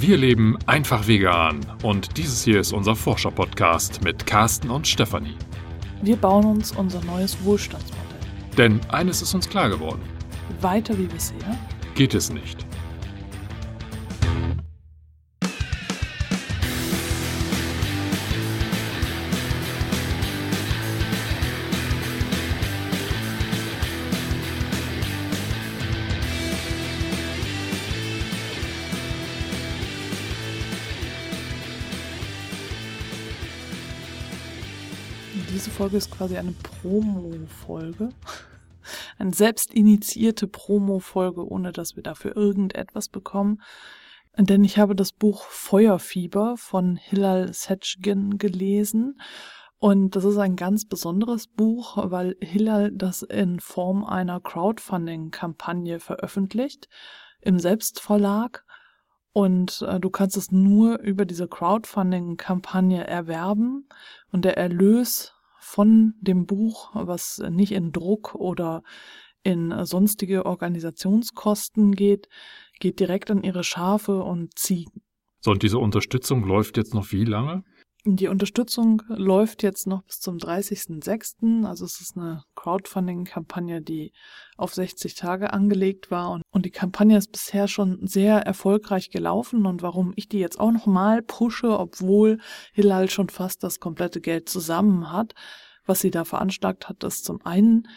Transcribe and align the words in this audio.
Wir 0.00 0.16
leben 0.16 0.56
einfach 0.64 1.08
vegan 1.08 1.58
und 1.82 2.18
dieses 2.18 2.44
hier 2.44 2.60
ist 2.60 2.72
unser 2.72 2.94
Forscher-Podcast 2.94 4.04
mit 4.04 4.26
Carsten 4.26 4.70
und 4.70 4.86
Stefanie. 4.86 5.34
Wir 6.02 6.14
bauen 6.14 6.44
uns 6.44 6.70
unser 6.70 7.02
neues 7.04 7.36
Wohlstandsmodell. 7.42 8.20
Denn 8.56 8.80
eines 8.90 9.22
ist 9.22 9.34
uns 9.34 9.48
klar 9.48 9.68
geworden. 9.68 10.00
Weiter 10.60 10.96
wie 10.96 11.06
bisher 11.06 11.58
Geht 11.96 12.14
es 12.14 12.30
nicht. 12.30 12.67
Folge 35.78 35.98
ist 35.98 36.10
quasi 36.10 36.36
eine 36.36 36.50
Promo-Folge. 36.50 38.08
Eine 39.18 39.32
selbst 39.32 39.72
initiierte 39.72 40.48
Promo-Folge, 40.48 41.46
ohne 41.46 41.70
dass 41.70 41.94
wir 41.94 42.02
dafür 42.02 42.36
irgendetwas 42.36 43.08
bekommen. 43.08 43.62
Denn 44.36 44.64
ich 44.64 44.76
habe 44.76 44.96
das 44.96 45.12
Buch 45.12 45.44
Feuerfieber 45.44 46.56
von 46.56 46.96
Hillel 46.96 47.52
Setchgen 47.52 48.38
gelesen. 48.38 49.20
Und 49.78 50.16
das 50.16 50.24
ist 50.24 50.38
ein 50.38 50.56
ganz 50.56 50.84
besonderes 50.84 51.46
Buch, 51.46 51.96
weil 52.10 52.34
Hillel 52.40 52.90
das 52.92 53.22
in 53.22 53.60
Form 53.60 54.04
einer 54.04 54.40
Crowdfunding-Kampagne 54.40 56.00
veröffentlicht 56.00 56.88
im 57.40 57.60
Selbstverlag. 57.60 58.64
Und 59.32 59.82
äh, 59.82 60.00
du 60.00 60.10
kannst 60.10 60.36
es 60.36 60.50
nur 60.50 60.98
über 60.98 61.24
diese 61.24 61.46
Crowdfunding-Kampagne 61.46 63.06
erwerben. 63.06 63.88
Und 64.32 64.44
der 64.44 64.56
Erlös 64.56 65.37
von 65.68 66.14
dem 66.20 66.46
Buch, 66.46 66.90
was 66.94 67.42
nicht 67.50 67.72
in 67.72 67.92
Druck 67.92 68.34
oder 68.34 68.82
in 69.42 69.84
sonstige 69.84 70.46
Organisationskosten 70.46 71.92
geht, 71.92 72.28
geht 72.80 73.00
direkt 73.00 73.30
an 73.30 73.42
ihre 73.42 73.64
Schafe 73.64 74.22
und 74.22 74.58
Ziegen. 74.58 75.02
So, 75.40 75.50
und 75.50 75.62
diese 75.62 75.78
Unterstützung 75.78 76.44
läuft 76.44 76.78
jetzt 76.78 76.94
noch 76.94 77.12
wie 77.12 77.24
lange? 77.24 77.64
Die 78.04 78.28
Unterstützung 78.28 79.02
läuft 79.08 79.62
jetzt 79.62 79.86
noch 79.86 80.02
bis 80.04 80.20
zum 80.20 80.36
30.06. 80.36 81.66
Also 81.66 81.84
es 81.84 82.00
ist 82.00 82.16
eine 82.16 82.44
Crowdfunding-Kampagne, 82.54 83.82
die 83.82 84.12
auf 84.56 84.72
60 84.72 85.14
Tage 85.14 85.52
angelegt 85.52 86.10
war. 86.10 86.40
Und, 86.50 86.64
die 86.64 86.70
Kampagne 86.70 87.18
ist 87.18 87.32
bisher 87.32 87.66
schon 87.66 88.06
sehr 88.06 88.38
erfolgreich 88.38 89.10
gelaufen. 89.10 89.66
Und 89.66 89.82
warum 89.82 90.12
ich 90.14 90.28
die 90.28 90.38
jetzt 90.38 90.60
auch 90.60 90.70
nochmal 90.70 91.22
pushe, 91.22 91.76
obwohl 91.76 92.38
Hilal 92.72 93.10
schon 93.10 93.30
fast 93.30 93.64
das 93.64 93.80
komplette 93.80 94.20
Geld 94.20 94.48
zusammen 94.48 95.12
hat, 95.12 95.34
was 95.84 96.00
sie 96.00 96.10
da 96.10 96.24
veranschlagt 96.24 96.88
hat, 96.88 97.02
ist 97.02 97.24
zum 97.24 97.44
einen, 97.44 97.88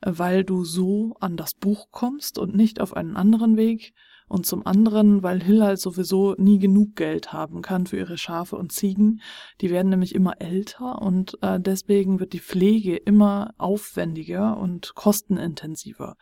weil 0.00 0.44
du 0.44 0.64
so 0.64 1.14
an 1.20 1.36
das 1.36 1.54
Buch 1.54 1.88
kommst 1.90 2.38
und 2.38 2.54
nicht 2.54 2.80
auf 2.80 2.96
einen 2.96 3.16
anderen 3.16 3.56
Weg 3.56 3.92
und 4.28 4.46
zum 4.46 4.66
anderen, 4.66 5.22
weil 5.22 5.42
Hillel 5.42 5.76
sowieso 5.76 6.34
nie 6.38 6.58
genug 6.58 6.96
Geld 6.96 7.32
haben 7.32 7.62
kann 7.62 7.86
für 7.86 7.98
ihre 7.98 8.18
Schafe 8.18 8.56
und 8.56 8.72
Ziegen. 8.72 9.20
Die 9.60 9.70
werden 9.70 9.90
nämlich 9.90 10.14
immer 10.14 10.40
älter 10.40 11.02
und 11.02 11.38
äh, 11.42 11.60
deswegen 11.60 12.20
wird 12.20 12.32
die 12.32 12.40
Pflege 12.40 12.96
immer 12.96 13.54
aufwendiger 13.58 14.56
und 14.56 14.94
kostenintensiver. 14.94 16.16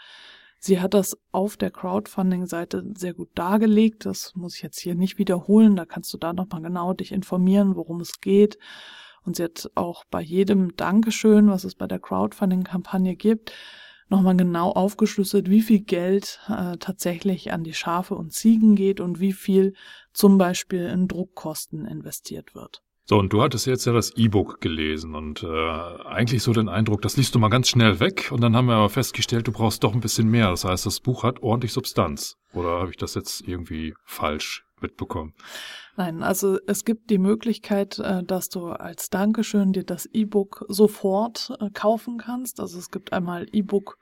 Sie 0.63 0.79
hat 0.79 0.93
das 0.93 1.17
auf 1.33 1.57
der 1.57 1.71
Crowdfunding-Seite 1.71 2.93
sehr 2.95 3.15
gut 3.15 3.31
dargelegt. 3.35 4.05
Das 4.05 4.35
muss 4.35 4.57
ich 4.57 4.63
jetzt 4.63 4.79
hier 4.79 4.95
nicht 4.95 5.17
wiederholen. 5.17 5.75
Da 5.75 5.87
kannst 5.87 6.13
du 6.13 6.19
da 6.19 6.35
nochmal 6.35 6.61
genau 6.61 6.93
dich 6.93 7.13
informieren, 7.13 7.77
worum 7.77 8.01
es 8.01 8.21
geht. 8.21 8.59
Und 9.25 9.37
sie 9.37 9.45
hat 9.45 9.71
auch 9.75 10.05
bei 10.11 10.21
jedem 10.21 10.77
Dankeschön, 10.77 11.49
was 11.49 11.65
es 11.65 11.75
bei 11.75 11.87
der 11.87 11.99
Crowdfunding-Kampagne 11.99 13.17
gibt, 13.17 13.53
nochmal 14.11 14.37
genau 14.37 14.71
aufgeschlüsselt, 14.71 15.51
wie 15.51 15.63
viel 15.63 15.81
Geld 15.81 16.41
äh, 16.49 16.77
tatsächlich 16.79 17.53
an 17.53 17.65
die 17.65 17.75
Schafe 17.75 18.15
und 18.15 18.33
Ziegen 18.33 18.75
geht 18.75 19.01
und 19.01 19.21
wie 19.21 19.33
viel 19.33 19.75
zum 20.13 20.39
Beispiel 20.39 20.87
in 20.87 21.09
Druckkosten 21.09 21.87
investiert 21.87 22.55
wird. 22.55 22.83
So, 23.11 23.19
und 23.19 23.33
du 23.33 23.43
hattest 23.43 23.67
jetzt 23.67 23.87
ja 23.87 23.93
das 23.93 24.17
E-Book 24.17 24.61
gelesen 24.61 25.17
und 25.17 25.43
äh, 25.43 25.47
eigentlich 25.49 26.45
so 26.45 26.53
den 26.53 26.69
Eindruck, 26.69 27.03
das 27.03 27.17
liest 27.17 27.35
du 27.35 27.41
mal 27.41 27.49
ganz 27.49 27.69
schnell 27.69 27.99
weg 27.99 28.31
und 28.31 28.41
dann 28.41 28.55
haben 28.55 28.67
wir 28.67 28.75
aber 28.75 28.89
festgestellt, 28.89 29.49
du 29.49 29.53
brauchst 29.53 29.83
doch 29.83 29.95
ein 29.95 30.01
bisschen 30.01 30.29
mehr. 30.29 30.51
Das 30.51 30.65
heißt, 30.65 30.87
das 30.87 31.01
Buch 31.01 31.25
hat 31.25 31.43
ordentlich 31.43 31.73
Substanz. 31.73 32.37
Oder 32.53 32.81
habe 32.81 32.91
ich 32.91 32.97
das 32.97 33.15
jetzt 33.15 33.49
irgendwie 33.49 33.95
falsch 34.05 34.65
mitbekommen? 34.83 35.35
Nein, 35.97 36.23
also 36.23 36.59
es 36.67 36.85
gibt 36.85 37.11
die 37.11 37.19
Möglichkeit, 37.19 37.99
äh, 37.99 38.23
dass 38.23 38.49
du 38.49 38.69
als 38.69 39.11
Dankeschön 39.11 39.73
dir 39.73 39.85
das 39.85 40.07
E-Book 40.07 40.65
sofort 40.69 41.53
äh, 41.61 41.71
kaufen 41.71 42.19
kannst. 42.19 42.61
Also 42.61 42.79
es 42.79 42.91
gibt 42.91 43.13
einmal 43.13 43.47
E-Book 43.53 43.99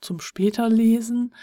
zum 0.00 0.20
später 0.20 0.68
lesen 0.68 1.34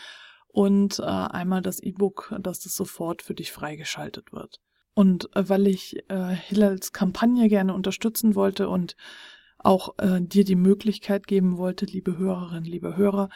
und 0.48 1.00
äh, 1.00 1.04
einmal 1.04 1.62
das 1.62 1.80
E-Book, 1.82 2.36
dass 2.40 2.60
das 2.60 2.76
sofort 2.76 3.22
für 3.22 3.34
dich 3.34 3.52
freigeschaltet 3.52 4.32
wird. 4.32 4.62
Und 4.94 5.30
weil 5.34 5.68
ich 5.68 5.98
Hillels 6.08 6.94
Kampagne 6.94 7.50
gerne 7.50 7.74
unterstützen 7.74 8.34
wollte 8.34 8.70
und 8.70 8.96
auch 9.58 9.94
dir 10.22 10.46
die 10.46 10.56
Möglichkeit 10.56 11.28
geben 11.28 11.58
wollte, 11.58 11.86
liebe 11.86 12.18
Hörerinnen, 12.18 12.64
liebe 12.64 12.96
Hörer, 12.96 13.28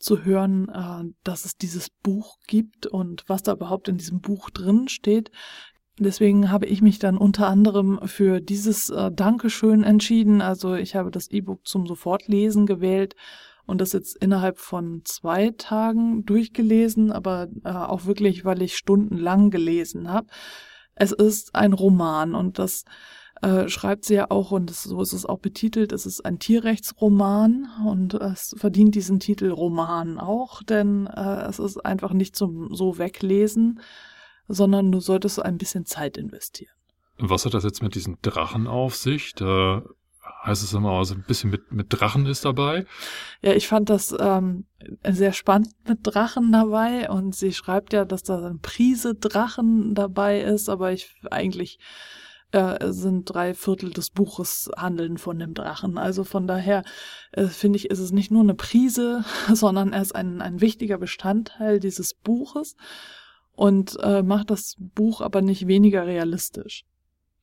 zu 0.00 0.24
hören, 0.24 1.14
dass 1.22 1.44
es 1.44 1.56
dieses 1.56 1.90
Buch 1.90 2.38
gibt 2.46 2.86
und 2.86 3.24
was 3.28 3.42
da 3.42 3.52
überhaupt 3.52 3.88
in 3.88 3.98
diesem 3.98 4.20
Buch 4.20 4.50
drin 4.50 4.88
steht, 4.88 5.30
Deswegen 6.02 6.50
habe 6.50 6.64
ich 6.64 6.80
mich 6.80 6.98
dann 6.98 7.18
unter 7.18 7.46
anderem 7.46 8.00
für 8.06 8.40
dieses 8.40 8.88
äh, 8.88 9.10
Dankeschön 9.12 9.84
entschieden. 9.84 10.40
Also 10.40 10.74
ich 10.74 10.96
habe 10.96 11.10
das 11.10 11.30
E-Book 11.30 11.66
zum 11.66 11.86
Sofortlesen 11.86 12.64
gewählt 12.64 13.16
und 13.66 13.82
das 13.82 13.92
jetzt 13.92 14.16
innerhalb 14.16 14.58
von 14.58 15.02
zwei 15.04 15.50
Tagen 15.50 16.24
durchgelesen, 16.24 17.12
aber 17.12 17.48
äh, 17.64 17.68
auch 17.68 18.06
wirklich, 18.06 18.46
weil 18.46 18.62
ich 18.62 18.78
stundenlang 18.78 19.50
gelesen 19.50 20.10
habe. 20.10 20.28
Es 20.94 21.12
ist 21.12 21.54
ein 21.54 21.74
Roman 21.74 22.34
und 22.34 22.58
das 22.58 22.84
äh, 23.42 23.68
schreibt 23.68 24.04
sie 24.04 24.14
ja 24.14 24.26
auch, 24.30 24.50
und 24.50 24.70
das, 24.70 24.82
so 24.82 25.00
ist 25.00 25.12
es 25.12 25.26
auch 25.26 25.38
betitelt, 25.38 25.92
es 25.92 26.06
ist 26.06 26.24
ein 26.24 26.38
Tierrechtsroman 26.38 27.68
und 27.86 28.14
es 28.14 28.54
verdient 28.58 28.94
diesen 28.94 29.20
Titel 29.20 29.50
Roman 29.50 30.18
auch, 30.18 30.62
denn 30.62 31.06
äh, 31.06 31.42
es 31.48 31.58
ist 31.58 31.84
einfach 31.84 32.12
nicht 32.12 32.36
zum 32.36 32.74
so 32.74 32.98
weglesen 32.98 33.80
sondern 34.50 34.90
du 34.90 35.00
solltest 35.00 35.40
ein 35.40 35.58
bisschen 35.58 35.86
Zeit 35.86 36.16
investieren. 36.16 36.74
Was 37.18 37.44
hat 37.44 37.54
das 37.54 37.64
jetzt 37.64 37.82
mit 37.82 37.94
diesen 37.94 38.18
Drachen 38.22 38.66
auf 38.66 38.96
sich? 38.96 39.34
Da 39.34 39.84
heißt 40.44 40.62
es 40.62 40.72
immer, 40.72 40.92
also 40.92 41.14
ein 41.14 41.24
bisschen 41.26 41.50
mit, 41.50 41.70
mit 41.70 41.86
Drachen 41.90 42.26
ist 42.26 42.44
dabei. 42.44 42.86
Ja, 43.42 43.52
ich 43.52 43.68
fand 43.68 43.90
das 43.90 44.14
ähm, 44.18 44.64
sehr 45.06 45.32
spannend 45.32 45.74
mit 45.86 46.00
Drachen 46.02 46.50
dabei 46.50 47.08
und 47.10 47.34
sie 47.34 47.52
schreibt 47.52 47.92
ja, 47.92 48.04
dass 48.04 48.22
da 48.22 48.44
ein 48.46 48.60
Prise 48.60 49.14
Drachen 49.14 49.94
dabei 49.94 50.40
ist, 50.40 50.68
aber 50.68 50.92
ich 50.92 51.14
eigentlich 51.30 51.78
äh, 52.52 52.92
sind 52.92 53.26
drei 53.26 53.54
Viertel 53.54 53.90
des 53.90 54.10
Buches 54.10 54.70
handeln 54.76 55.18
von 55.18 55.38
dem 55.38 55.54
Drachen. 55.54 55.98
Also 55.98 56.24
von 56.24 56.46
daher 56.46 56.84
äh, 57.32 57.46
finde 57.46 57.76
ich, 57.76 57.90
ist 57.90 57.98
es 57.98 58.12
nicht 58.12 58.30
nur 58.30 58.42
eine 58.42 58.54
Prise, 58.54 59.24
sondern 59.52 59.92
er 59.92 60.02
ist 60.02 60.14
ein, 60.14 60.40
ein 60.40 60.60
wichtiger 60.60 60.98
Bestandteil 60.98 61.80
dieses 61.80 62.14
Buches 62.14 62.76
und 63.52 63.96
äh, 64.02 64.22
macht 64.22 64.50
das 64.50 64.76
Buch 64.78 65.20
aber 65.20 65.42
nicht 65.42 65.66
weniger 65.66 66.06
realistisch. 66.06 66.84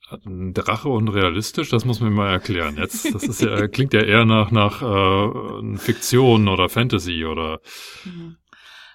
Ein 0.10 0.54
Drache 0.54 0.88
und 0.88 1.10
realistisch, 1.10 1.70
das 1.70 1.84
muss 1.84 2.00
man 2.00 2.14
mal 2.14 2.32
erklären. 2.32 2.78
Jetzt, 2.78 3.14
das 3.14 3.24
ist 3.24 3.42
ja, 3.42 3.68
klingt 3.68 3.94
ja 3.94 4.02
eher 4.02 4.24
nach, 4.26 4.52
nach 4.52 4.82
äh, 4.82 5.78
Fiktion 5.78 6.48
oder 6.48 6.70
Fantasy 6.70 7.26
oder. 7.26 7.60
Mhm. 8.06 8.38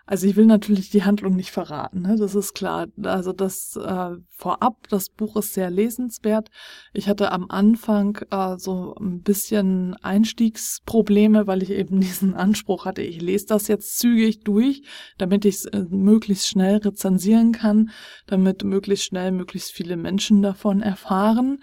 Also 0.05 0.27
ich 0.27 0.35
will 0.35 0.47
natürlich 0.47 0.91
die 0.91 1.05
Handlung 1.05 1.37
nicht 1.37 1.53
verraten, 1.53 2.03
ne? 2.03 2.17
das 2.19 2.35
ist 2.35 2.55
klar. 2.55 2.89
Also 3.03 3.33
das 3.33 3.77
äh, 3.77 4.17
vorab, 4.29 4.89
das 4.89 5.09
Buch 5.11 5.37
ist 5.37 5.55
sehr 5.55 5.71
lesenswert. 5.71 6.51
Ich 6.93 7.09
hatte 7.09 7.31
am 7.31 7.47
Anfang 7.49 8.19
äh, 8.31 8.57
so 8.59 8.95
ein 8.97 9.23
bisschen 9.23 9.95
Einstiegsprobleme, 10.03 11.47
weil 11.47 11.63
ich 11.63 11.71
eben 11.71 12.01
diesen 12.01 12.35
Anspruch 12.35 12.85
hatte, 12.85 13.03
ich 13.03 13.21
lese 13.21 13.47
das 13.47 13.69
jetzt 13.69 13.99
zügig 13.99 14.41
durch, 14.41 14.83
damit 15.19 15.45
ich 15.45 15.57
es 15.57 15.65
äh, 15.67 15.85
möglichst 15.89 16.49
schnell 16.49 16.79
rezensieren 16.79 17.53
kann, 17.53 17.91
damit 18.27 18.65
möglichst 18.65 19.07
schnell 19.07 19.31
möglichst 19.31 19.71
viele 19.71 19.97
Menschen 19.97 20.43
davon 20.43 20.83
erfahren. 20.83 21.63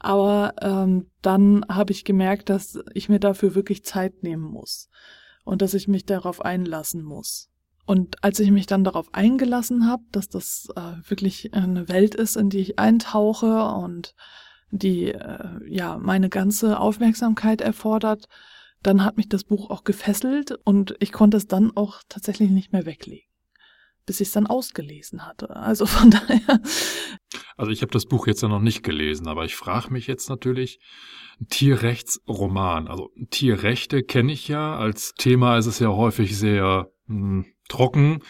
Aber 0.00 0.54
ähm, 0.62 1.10
dann 1.22 1.64
habe 1.68 1.92
ich 1.92 2.04
gemerkt, 2.04 2.50
dass 2.50 2.78
ich 2.94 3.08
mir 3.08 3.18
dafür 3.18 3.54
wirklich 3.54 3.84
Zeit 3.84 4.22
nehmen 4.22 4.44
muss 4.44 4.88
und 5.44 5.62
dass 5.62 5.74
ich 5.74 5.88
mich 5.88 6.04
darauf 6.04 6.44
einlassen 6.44 7.02
muss. 7.02 7.50
Und 7.88 8.22
als 8.22 8.38
ich 8.38 8.50
mich 8.50 8.66
dann 8.66 8.84
darauf 8.84 9.14
eingelassen 9.14 9.88
habe, 9.88 10.02
dass 10.12 10.28
das 10.28 10.68
äh, 10.76 11.08
wirklich 11.08 11.54
eine 11.54 11.88
Welt 11.88 12.14
ist, 12.14 12.36
in 12.36 12.50
die 12.50 12.58
ich 12.58 12.78
eintauche 12.78 13.64
und 13.64 14.14
die 14.70 15.06
äh, 15.06 15.58
ja 15.66 15.96
meine 15.96 16.28
ganze 16.28 16.80
Aufmerksamkeit 16.80 17.62
erfordert, 17.62 18.26
dann 18.82 19.02
hat 19.02 19.16
mich 19.16 19.30
das 19.30 19.44
Buch 19.44 19.70
auch 19.70 19.84
gefesselt 19.84 20.52
und 20.64 20.96
ich 21.00 21.12
konnte 21.12 21.38
es 21.38 21.46
dann 21.46 21.74
auch 21.78 22.02
tatsächlich 22.10 22.50
nicht 22.50 22.74
mehr 22.74 22.84
weglegen. 22.84 23.24
bis 24.04 24.20
ich 24.20 24.28
es 24.28 24.34
dann 24.34 24.46
ausgelesen 24.46 25.26
hatte. 25.26 25.56
Also 25.56 25.86
von 25.86 26.10
daher. 26.10 26.60
Also 27.56 27.72
ich 27.72 27.80
habe 27.80 27.92
das 27.92 28.04
Buch 28.04 28.26
jetzt 28.26 28.42
ja 28.42 28.48
noch 28.48 28.60
nicht 28.60 28.82
gelesen, 28.82 29.28
aber 29.28 29.46
ich 29.46 29.56
frage 29.56 29.90
mich 29.90 30.06
jetzt 30.06 30.28
natürlich, 30.28 30.78
Tierrechtsroman. 31.48 32.86
Also 32.86 33.08
Tierrechte 33.30 34.02
kenne 34.02 34.32
ich 34.32 34.46
ja. 34.46 34.76
Als 34.76 35.14
Thema 35.14 35.56
ist 35.56 35.64
es 35.64 35.78
ja 35.78 35.88
häufig 35.88 36.36
sehr 36.36 36.90
mh, 37.06 37.44
hm, 37.44 37.46
trocken, 37.68 38.20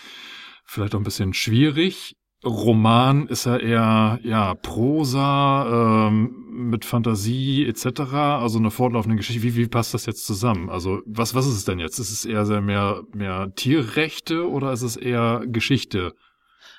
vielleicht 0.64 0.94
auch 0.94 1.00
ein 1.00 1.04
bisschen 1.04 1.34
schwierig. 1.34 2.16
Roman 2.44 3.26
ist 3.26 3.46
ja 3.46 3.56
eher 3.56 4.20
ja 4.22 4.54
Prosa 4.54 6.08
ähm, 6.08 6.46
mit 6.50 6.84
Fantasie 6.84 7.66
etc. 7.66 8.00
Also 8.12 8.58
eine 8.58 8.70
fortlaufende 8.70 9.16
Geschichte. 9.16 9.42
Wie, 9.42 9.56
wie 9.56 9.66
passt 9.66 9.92
das 9.92 10.06
jetzt 10.06 10.24
zusammen? 10.24 10.70
Also 10.70 11.00
was 11.04 11.34
was 11.34 11.46
ist 11.46 11.56
es 11.56 11.64
denn 11.64 11.80
jetzt? 11.80 11.98
Ist 11.98 12.12
es 12.12 12.24
eher 12.24 12.46
sehr 12.46 12.60
mehr 12.60 13.02
mehr 13.12 13.52
Tierrechte 13.56 14.48
oder 14.48 14.72
ist 14.72 14.82
es 14.82 14.96
eher 14.96 15.42
Geschichte? 15.46 16.14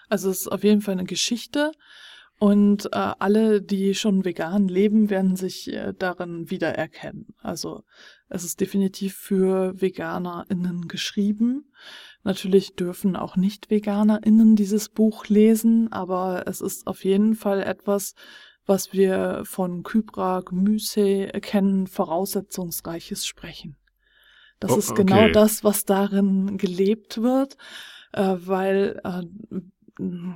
Also 0.08 0.30
es 0.30 0.42
ist 0.42 0.48
auf 0.48 0.64
jeden 0.64 0.82
Fall 0.82 0.94
eine 0.94 1.04
Geschichte 1.04 1.74
und 2.40 2.86
äh, 2.94 3.14
alle, 3.20 3.62
die 3.62 3.94
schon 3.94 4.24
vegan 4.24 4.70
leben, 4.70 5.10
werden 5.10 5.36
sich 5.36 5.74
äh, 5.74 5.94
darin 5.98 6.50
wiedererkennen. 6.50 7.28
Also 7.42 7.84
es 8.30 8.46
ist 8.46 8.62
definitiv 8.62 9.16
für 9.16 9.74
VeganerInnen 9.80 10.88
geschrieben. 10.88 11.66
Natürlich 12.24 12.76
dürfen 12.76 13.16
auch 13.16 13.36
Nicht-VeganerInnen 13.36 14.56
dieses 14.56 14.90
Buch 14.90 15.28
lesen, 15.28 15.92
aber 15.92 16.44
es 16.48 16.62
ist 16.62 16.86
auf 16.86 17.04
jeden 17.04 17.34
Fall 17.36 17.62
etwas, 17.62 18.14
was 18.66 18.94
wir 18.94 19.44
von 19.46 19.84
Kybra 19.84 20.42
Gemüse 20.42 21.28
kennen, 21.42 21.88
voraussetzungsreiches 21.88 23.26
Sprechen. 23.26 23.78
Das 24.60 24.72
oh, 24.72 24.78
ist 24.78 24.96
genau 24.96 25.24
okay. 25.24 25.32
das, 25.32 25.64
was 25.64 25.86
darin 25.86 26.58
gelebt 26.58 27.22
wird, 27.22 27.56
äh, 28.12 28.36
weil 28.38 29.00
äh, 29.04 29.24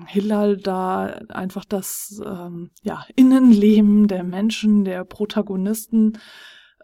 Hillal 0.07 0.57
da 0.57 1.05
einfach 1.29 1.65
das 1.65 2.21
ähm, 2.25 2.71
ja, 2.81 3.05
Innenleben 3.15 4.07
der 4.07 4.23
Menschen, 4.23 4.83
der 4.83 5.05
Protagonisten 5.05 6.17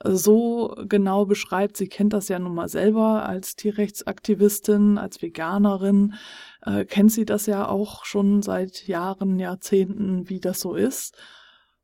so 0.04 0.76
genau 0.88 1.26
beschreibt. 1.26 1.78
Sie 1.78 1.88
kennt 1.88 2.14
das 2.14 2.30
ja 2.30 2.40
nun 2.40 2.56
mal 2.56 2.70
selber 2.70 3.26
als 3.26 3.56
Tierrechtsaktivistin, 3.56 4.98
als 4.98 5.22
Veganerin, 5.22 6.14
äh, 6.62 6.86
kennt 6.86 7.12
sie 7.12 7.26
das 7.26 7.46
ja 7.46 7.68
auch 7.68 8.06
schon 8.06 8.42
seit 8.42 8.88
Jahren, 8.88 9.40
Jahrzehnten, 9.40 10.30
wie 10.30 10.40
das 10.40 10.60
so 10.60 10.76
ist. 10.76 11.18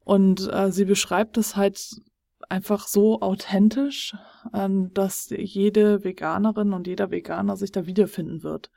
Und 0.04 0.52
äh, 0.54 0.72
sie 0.72 0.86
beschreibt 0.86 1.38
es 1.38 1.56
halt 1.56 2.02
einfach 2.48 2.88
so 2.88 3.22
authentisch, 3.22 4.16
äh, 4.54 4.70
dass 4.94 5.30
jede 5.30 6.04
Veganerin 6.04 6.74
und 6.74 6.88
jeder 6.88 7.12
Veganer 7.12 7.58
sich 7.58 7.72
da 7.72 7.86
wiederfinden 7.86 8.44
wird. 8.44 8.72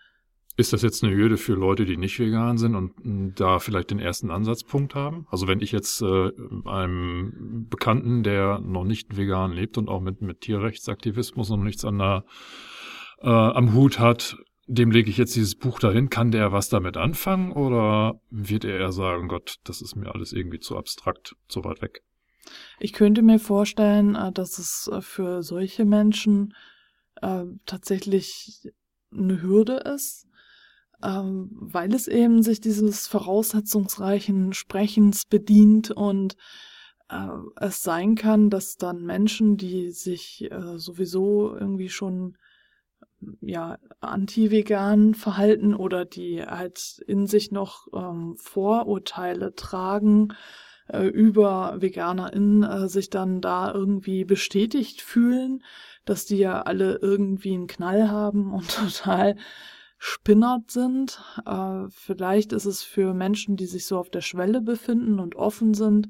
Ist 0.58 0.72
das 0.72 0.82
jetzt 0.82 1.05
eine 1.05 1.14
Hürde 1.14 1.37
für 1.37 1.55
Leute, 1.55 1.84
die 1.84 1.96
nicht 1.96 2.19
vegan 2.19 2.58
sind 2.58 2.75
und 2.75 3.38
da 3.38 3.60
vielleicht 3.60 3.93
den 3.93 4.00
ersten 4.00 4.32
Ansatzpunkt 4.32 4.96
haben? 4.96 5.25
Also 5.31 5.46
wenn 5.46 5.60
ich 5.60 5.70
jetzt 5.70 6.02
äh, 6.02 6.32
einem 6.64 7.69
Bekannten, 7.70 8.25
der 8.25 8.58
noch 8.58 8.82
nicht 8.82 9.16
vegan 9.16 9.52
lebt 9.52 9.78
und 9.78 9.88
auch 9.88 10.00
mit, 10.00 10.20
mit 10.20 10.40
Tierrechtsaktivismus 10.40 11.50
noch 11.50 11.58
nichts 11.58 11.84
an 11.84 12.00
der, 12.00 12.25
äh, 13.20 13.28
am 13.28 13.72
Hut 13.72 14.00
hat, 14.00 14.37
dem 14.66 14.90
lege 14.90 15.10
ich 15.10 15.16
jetzt 15.16 15.37
dieses 15.37 15.55
Buch 15.55 15.78
dahin, 15.78 16.10
kann 16.10 16.32
der 16.32 16.50
was 16.50 16.69
damit 16.69 16.96
anfangen 16.96 17.52
oder 17.52 18.20
wird 18.31 18.64
er 18.64 18.81
eher 18.81 18.90
sagen, 18.90 19.28
Gott, 19.28 19.58
das 19.62 19.81
ist 19.81 19.94
mir 19.94 20.12
alles 20.12 20.32
irgendwie 20.32 20.58
zu 20.58 20.76
abstrakt, 20.76 21.37
zu 21.46 21.62
weit 21.62 21.82
weg? 21.82 22.02
Ich 22.81 22.93
könnte 22.93 23.22
mir 23.22 23.38
vorstellen, 23.38 24.16
äh, 24.16 24.32
dass 24.32 24.58
es 24.58 24.90
äh, 24.93 25.02
für 25.02 25.44
solche 25.44 25.84
Menschen 25.84 26.52
äh, 27.22 27.44
tatsächlich 27.64 28.72
eine 29.12 29.40
Hürde 29.40 29.84
ist, 29.94 30.27
ähm, 31.03 31.49
weil 31.53 31.95
es 31.95 32.09
eben 32.09 32.43
sich 32.43 32.61
dieses 32.61 33.06
voraussetzungsreichen 33.06 34.53
Sprechens 34.53 35.25
bedient 35.27 35.91
und 35.91 36.37
äh, 37.09 37.29
es 37.56 37.83
sein 37.83 38.15
kann, 38.15 38.50
dass 38.50 38.77
dann 38.77 39.05
Menschen, 39.05 39.56
die 39.56 39.91
sich 39.91 40.50
äh, 40.50 40.79
sowieso 40.79 41.56
irgendwie 41.56 41.89
schon 41.89 42.37
ja 43.41 43.79
anti-vegan 44.00 45.15
verhalten 45.15 45.75
oder 45.75 46.05
die 46.05 46.43
halt 46.43 47.03
in 47.06 47.27
sich 47.27 47.50
noch 47.50 47.89
ähm, 47.93 48.37
Vorurteile 48.37 49.55
tragen 49.55 50.35
äh, 50.89 51.06
über 51.06 51.77
VeganerInnen, 51.81 52.62
äh, 52.62 52.89
sich 52.89 53.11
dann 53.11 53.41
da 53.41 53.73
irgendwie 53.73 54.25
bestätigt 54.25 55.00
fühlen, 55.00 55.62
dass 56.05 56.27
die 56.27 56.39
ja 56.39 56.62
alle 56.62 56.99
irgendwie 57.03 57.55
einen 57.55 57.67
Knall 57.67 58.11
haben 58.11 58.53
und 58.53 58.69
total 58.77 59.37
spinnert 59.99 60.71
sind. 60.71 61.21
Äh, 61.45 61.89
vielleicht 61.91 62.53
ist 62.53 62.65
es 62.65 62.83
für 62.83 63.12
Menschen, 63.15 63.56
die 63.56 63.67
sich 63.67 63.87
so 63.87 63.99
auf 63.99 64.11
der 64.11 64.21
Schwelle 64.21 64.61
befinden 64.61 65.19
und 65.19 65.35
offen 65.35 65.75
sind, 65.75 66.09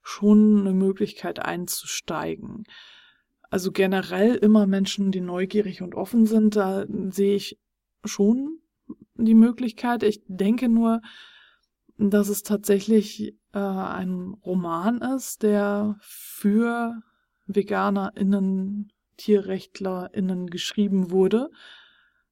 schon 0.00 0.60
eine 0.60 0.72
Möglichkeit 0.72 1.40
einzusteigen. 1.40 2.64
Also 3.50 3.72
generell 3.72 4.36
immer 4.36 4.66
Menschen, 4.66 5.10
die 5.10 5.20
neugierig 5.20 5.82
und 5.82 5.94
offen 5.96 6.26
sind, 6.26 6.56
da 6.56 6.86
sehe 7.10 7.34
ich 7.34 7.58
schon 8.04 8.60
die 9.14 9.34
Möglichkeit. 9.34 10.04
Ich 10.04 10.22
denke 10.28 10.68
nur, 10.68 11.00
dass 11.98 12.28
es 12.28 12.42
tatsächlich 12.42 13.34
äh, 13.52 13.58
ein 13.58 14.34
Roman 14.44 15.00
ist, 15.00 15.42
der 15.42 15.96
für 16.00 17.02
VeganerInnen, 17.46 18.92
TierrechtlerInnen 19.16 20.48
geschrieben 20.48 21.10
wurde 21.10 21.50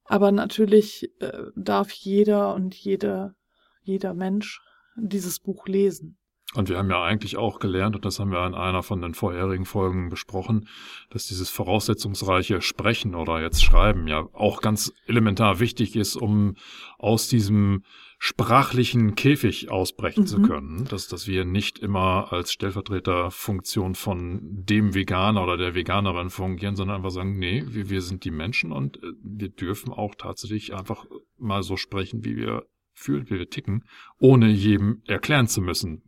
aber 0.05 0.31
natürlich 0.31 1.09
äh, 1.19 1.43
darf 1.55 1.91
jeder 1.91 2.53
und 2.53 2.73
jede, 2.75 3.35
jeder 3.81 4.13
Mensch 4.13 4.61
dieses 4.95 5.39
Buch 5.39 5.67
lesen. 5.67 6.17
Und 6.53 6.69
wir 6.69 6.77
haben 6.77 6.89
ja 6.89 7.03
eigentlich 7.03 7.35
auch 7.35 7.59
gelernt, 7.59 7.95
und 7.95 8.05
das 8.05 8.19
haben 8.19 8.31
wir 8.31 8.45
in 8.45 8.53
einer 8.53 8.81
von 8.81 9.01
den 9.01 9.13
vorherigen 9.13 9.65
Folgen 9.65 10.09
besprochen, 10.09 10.69
dass 11.09 11.27
dieses 11.27 11.49
voraussetzungsreiche 11.49 12.61
Sprechen 12.61 13.13
oder 13.13 13.41
jetzt 13.41 13.63
Schreiben 13.63 14.07
ja 14.07 14.29
auch 14.31 14.61
ganz 14.61 14.93
elementar 15.05 15.59
wichtig 15.59 15.95
ist, 15.95 16.15
um 16.15 16.55
aus 16.97 17.27
diesem 17.27 17.83
sprachlichen 18.17 19.15
Käfig 19.15 19.69
ausbrechen 19.69 20.21
mhm. 20.21 20.27
zu 20.27 20.41
können, 20.41 20.85
dass, 20.85 21.07
dass 21.07 21.27
wir 21.27 21.45
nicht 21.45 21.79
immer 21.79 22.31
als 22.31 22.51
Stellvertreterfunktion 22.51 23.95
von 23.95 24.39
dem 24.43 24.93
Veganer 24.93 25.43
oder 25.43 25.57
der 25.57 25.75
Veganerin 25.75 26.29
fungieren, 26.29 26.75
sondern 26.75 26.97
einfach 26.97 27.11
sagen, 27.11 27.37
nee, 27.37 27.63
wir, 27.67 27.89
wir 27.89 28.01
sind 28.01 28.23
die 28.23 28.31
Menschen 28.31 28.71
und 28.71 28.97
äh, 28.97 29.11
wir 29.21 29.49
dürfen 29.49 29.91
auch 29.91 30.15
tatsächlich 30.15 30.73
einfach 30.73 31.05
mal 31.37 31.63
so 31.63 31.77
sprechen, 31.77 32.23
wie 32.23 32.35
wir 32.37 32.65
fühlen, 32.93 33.29
wie 33.29 33.37
wir 33.37 33.49
ticken, 33.49 33.83
ohne 34.19 34.49
jedem 34.49 35.01
erklären 35.05 35.47
zu 35.47 35.61
müssen, 35.61 36.01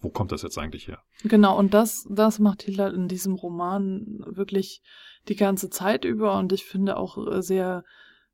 wo 0.00 0.10
kommt 0.10 0.32
das 0.32 0.42
jetzt 0.42 0.58
eigentlich 0.58 0.88
her? 0.88 0.98
Genau, 1.22 1.56
und 1.56 1.72
das, 1.72 2.06
das 2.10 2.40
macht 2.40 2.62
Hilda 2.64 2.88
in 2.88 3.06
diesem 3.06 3.34
Roman 3.34 4.24
wirklich 4.26 4.82
die 5.28 5.36
ganze 5.36 5.70
Zeit 5.70 6.04
über 6.04 6.36
und 6.38 6.52
ich 6.52 6.64
finde 6.64 6.96
auch 6.96 7.16
äh, 7.26 7.42
sehr, 7.42 7.84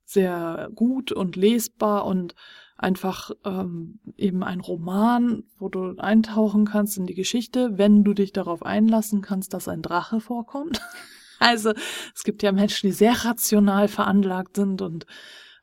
sehr 0.04 0.70
gut 0.74 1.12
und 1.12 1.36
lesbar 1.36 2.06
und 2.06 2.34
einfach 2.78 3.32
ähm, 3.44 3.98
eben 4.16 4.44
ein 4.44 4.60
Roman, 4.60 5.42
wo 5.58 5.68
du 5.68 5.96
eintauchen 5.98 6.64
kannst 6.64 6.96
in 6.96 7.06
die 7.06 7.14
Geschichte, 7.14 7.76
wenn 7.76 8.04
du 8.04 8.14
dich 8.14 8.32
darauf 8.32 8.62
einlassen 8.62 9.20
kannst, 9.20 9.52
dass 9.52 9.68
ein 9.68 9.82
Drache 9.82 10.20
vorkommt. 10.20 10.80
also 11.40 11.72
es 12.14 12.22
gibt 12.22 12.42
ja 12.42 12.52
Menschen, 12.52 12.86
die 12.86 12.92
sehr 12.92 13.24
rational 13.24 13.88
veranlagt 13.88 14.56
sind 14.56 14.80
und 14.80 15.06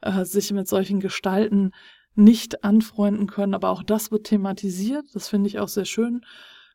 äh, 0.01 0.25
sich 0.25 0.51
mit 0.51 0.67
solchen 0.67 0.99
Gestalten 0.99 1.71
nicht 2.15 2.63
anfreunden 2.63 3.27
können, 3.27 3.53
aber 3.53 3.69
auch 3.69 3.83
das 3.83 4.11
wird 4.11 4.27
thematisiert. 4.27 5.05
Das 5.13 5.29
finde 5.29 5.47
ich 5.47 5.59
auch 5.59 5.69
sehr 5.69 5.85
schön. 5.85 6.21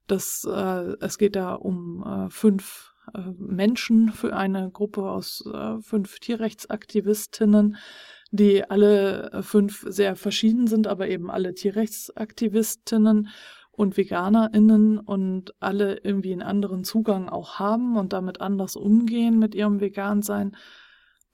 dass 0.07 0.45
äh, 0.45 0.97
es 1.01 1.19
geht 1.19 1.37
da 1.37 1.55
um 1.55 2.03
äh, 2.03 2.31
fünf 2.31 2.95
äh, 3.15 3.21
Menschen 3.39 4.13
für 4.13 4.37
eine 4.37 4.71
Gruppe 4.71 5.09
aus 5.09 5.45
äh, 5.47 5.81
fünf 5.81 6.19
Tierrechtsaktivistinnen, 6.19 7.77
die 8.31 8.69
alle 8.69 9.33
äh, 9.33 9.43
fünf 9.43 9.85
sehr 9.89 10.17
verschieden 10.17 10.67
sind, 10.67 10.87
aber 10.87 11.09
eben 11.09 11.31
alle 11.31 11.55
Tierrechtsaktivistinnen 11.55 13.29
und 13.73 13.97
VeganerInnen 13.97 14.99
und 14.99 15.55
alle 15.61 15.99
irgendwie 16.03 16.33
einen 16.33 16.43
anderen 16.43 16.85
Zugang 16.85 17.29
auch 17.29 17.59
haben 17.59 17.97
und 17.97 18.13
damit 18.13 18.41
anders 18.41 18.77
umgehen 18.77 19.39
mit 19.39 19.55
ihrem 19.55 19.81
Vegansein 19.81 20.57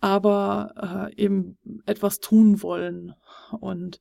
aber 0.00 1.10
äh, 1.16 1.22
eben 1.22 1.58
etwas 1.86 2.20
tun 2.20 2.62
wollen 2.62 3.14
und 3.58 4.00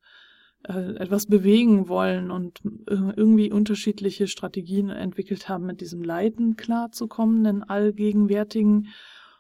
äh, 0.68 0.96
etwas 0.98 1.28
bewegen 1.28 1.88
wollen 1.88 2.32
und 2.32 2.62
äh, 2.88 3.14
irgendwie 3.16 3.52
unterschiedliche 3.52 4.28
Strategien 4.28 4.90
entwickelt 4.90 5.48
haben, 5.48 5.66
mit 5.66 5.82
diesem 5.82 6.04
Leiden 6.04 6.58
klarzukommen, 6.58 7.44
den 7.44 7.64
allgegenwärtigen. 7.64 8.88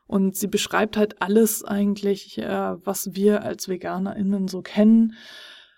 Und 0.08 0.36
sie 0.36 0.48
beschreibt 0.48 0.98
halt 0.98 1.22
alles 1.22 1.64
eigentlich, 1.64 2.38
äh, 2.38 2.86
was 2.86 3.16
wir 3.16 3.42
als 3.44 3.68
VeganerInnen 3.68 4.48
so 4.48 4.62
kennen, 4.62 5.16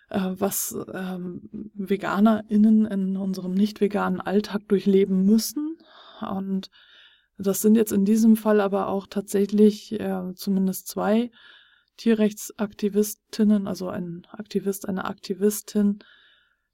äh, 0.09 0.19
was 0.33 0.75
ähm, 0.93 1.49
VeganerInnen 1.75 2.85
in 2.85 3.17
unserem 3.17 3.53
nicht 3.53 3.79
veganen 3.79 4.19
Alltag 4.19 4.67
durchleben 4.67 5.23
müssen. 5.23 5.77
Und 6.29 6.69
das 7.37 7.61
sind 7.61 7.75
jetzt 7.75 7.91
in 7.91 8.03
diesem 8.03 8.35
Fall 8.35 8.59
aber 8.59 8.87
auch 8.87 9.07
tatsächlich 9.07 9.97
äh, 9.99 10.33
zumindest 10.35 10.87
zwei 10.87 11.31
Tierrechtsaktivistinnen, 11.97 13.67
also 13.67 13.89
ein 13.89 14.27
Aktivist, 14.31 14.87
eine 14.87 15.05
Aktivistin, 15.05 15.99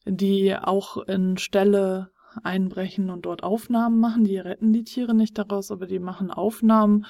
die 0.05 0.55
auch 0.55 0.97
in 0.97 1.37
Ställe 1.37 2.11
einbrechen 2.41 3.09
und 3.09 3.25
dort 3.25 3.43
Aufnahmen 3.43 3.99
machen. 3.99 4.23
Die 4.23 4.37
retten 4.37 4.73
die 4.73 4.83
Tiere 4.83 5.13
nicht 5.13 5.37
daraus, 5.37 5.71
aber 5.71 5.85
die 5.85 5.99
machen 5.99 6.31
Aufnahmen, 6.31 7.05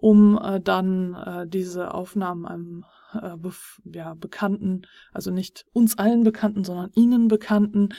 um 0.00 0.38
äh, 0.38 0.60
dann 0.60 1.14
äh, 1.14 1.46
diese 1.46 1.92
Aufnahmen 1.94 2.46
einem 2.46 2.84
äh, 3.14 3.36
ja, 3.92 4.14
bekannten, 4.14 4.82
also 5.12 5.30
nicht 5.30 5.66
uns 5.72 5.98
allen 5.98 6.24
bekannten, 6.24 6.64
sondern 6.64 6.90
ihnen 6.94 7.28
bekannten 7.28 7.90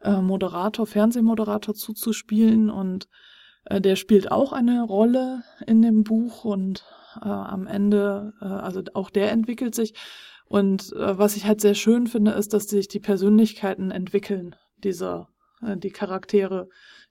äh, 0.00 0.20
Moderator, 0.20 0.86
Fernsehmoderator 0.86 1.74
zuzuspielen 1.74 2.70
und 2.70 3.08
äh, 3.66 3.80
der 3.80 3.96
spielt 3.96 4.30
auch 4.32 4.52
eine 4.52 4.82
Rolle 4.82 5.42
in 5.66 5.82
dem 5.82 6.02
Buch 6.02 6.44
und 6.44 6.84
äh, 7.22 7.28
am 7.28 7.66
Ende, 7.66 8.32
äh, 8.40 8.46
also 8.46 8.82
auch 8.94 9.10
der 9.10 9.30
entwickelt 9.30 9.74
sich. 9.74 9.94
Und 10.46 10.92
äh, 10.92 11.18
was 11.18 11.36
ich 11.36 11.46
halt 11.46 11.60
sehr 11.60 11.74
schön 11.74 12.06
finde, 12.06 12.32
ist, 12.32 12.52
dass 12.52 12.64
sich 12.64 12.88
die 12.88 13.00
Persönlichkeiten 13.00 13.90
entwickeln, 13.90 14.56
dieser, 14.78 15.28
die 15.76 15.90
Charaktere 15.90 16.68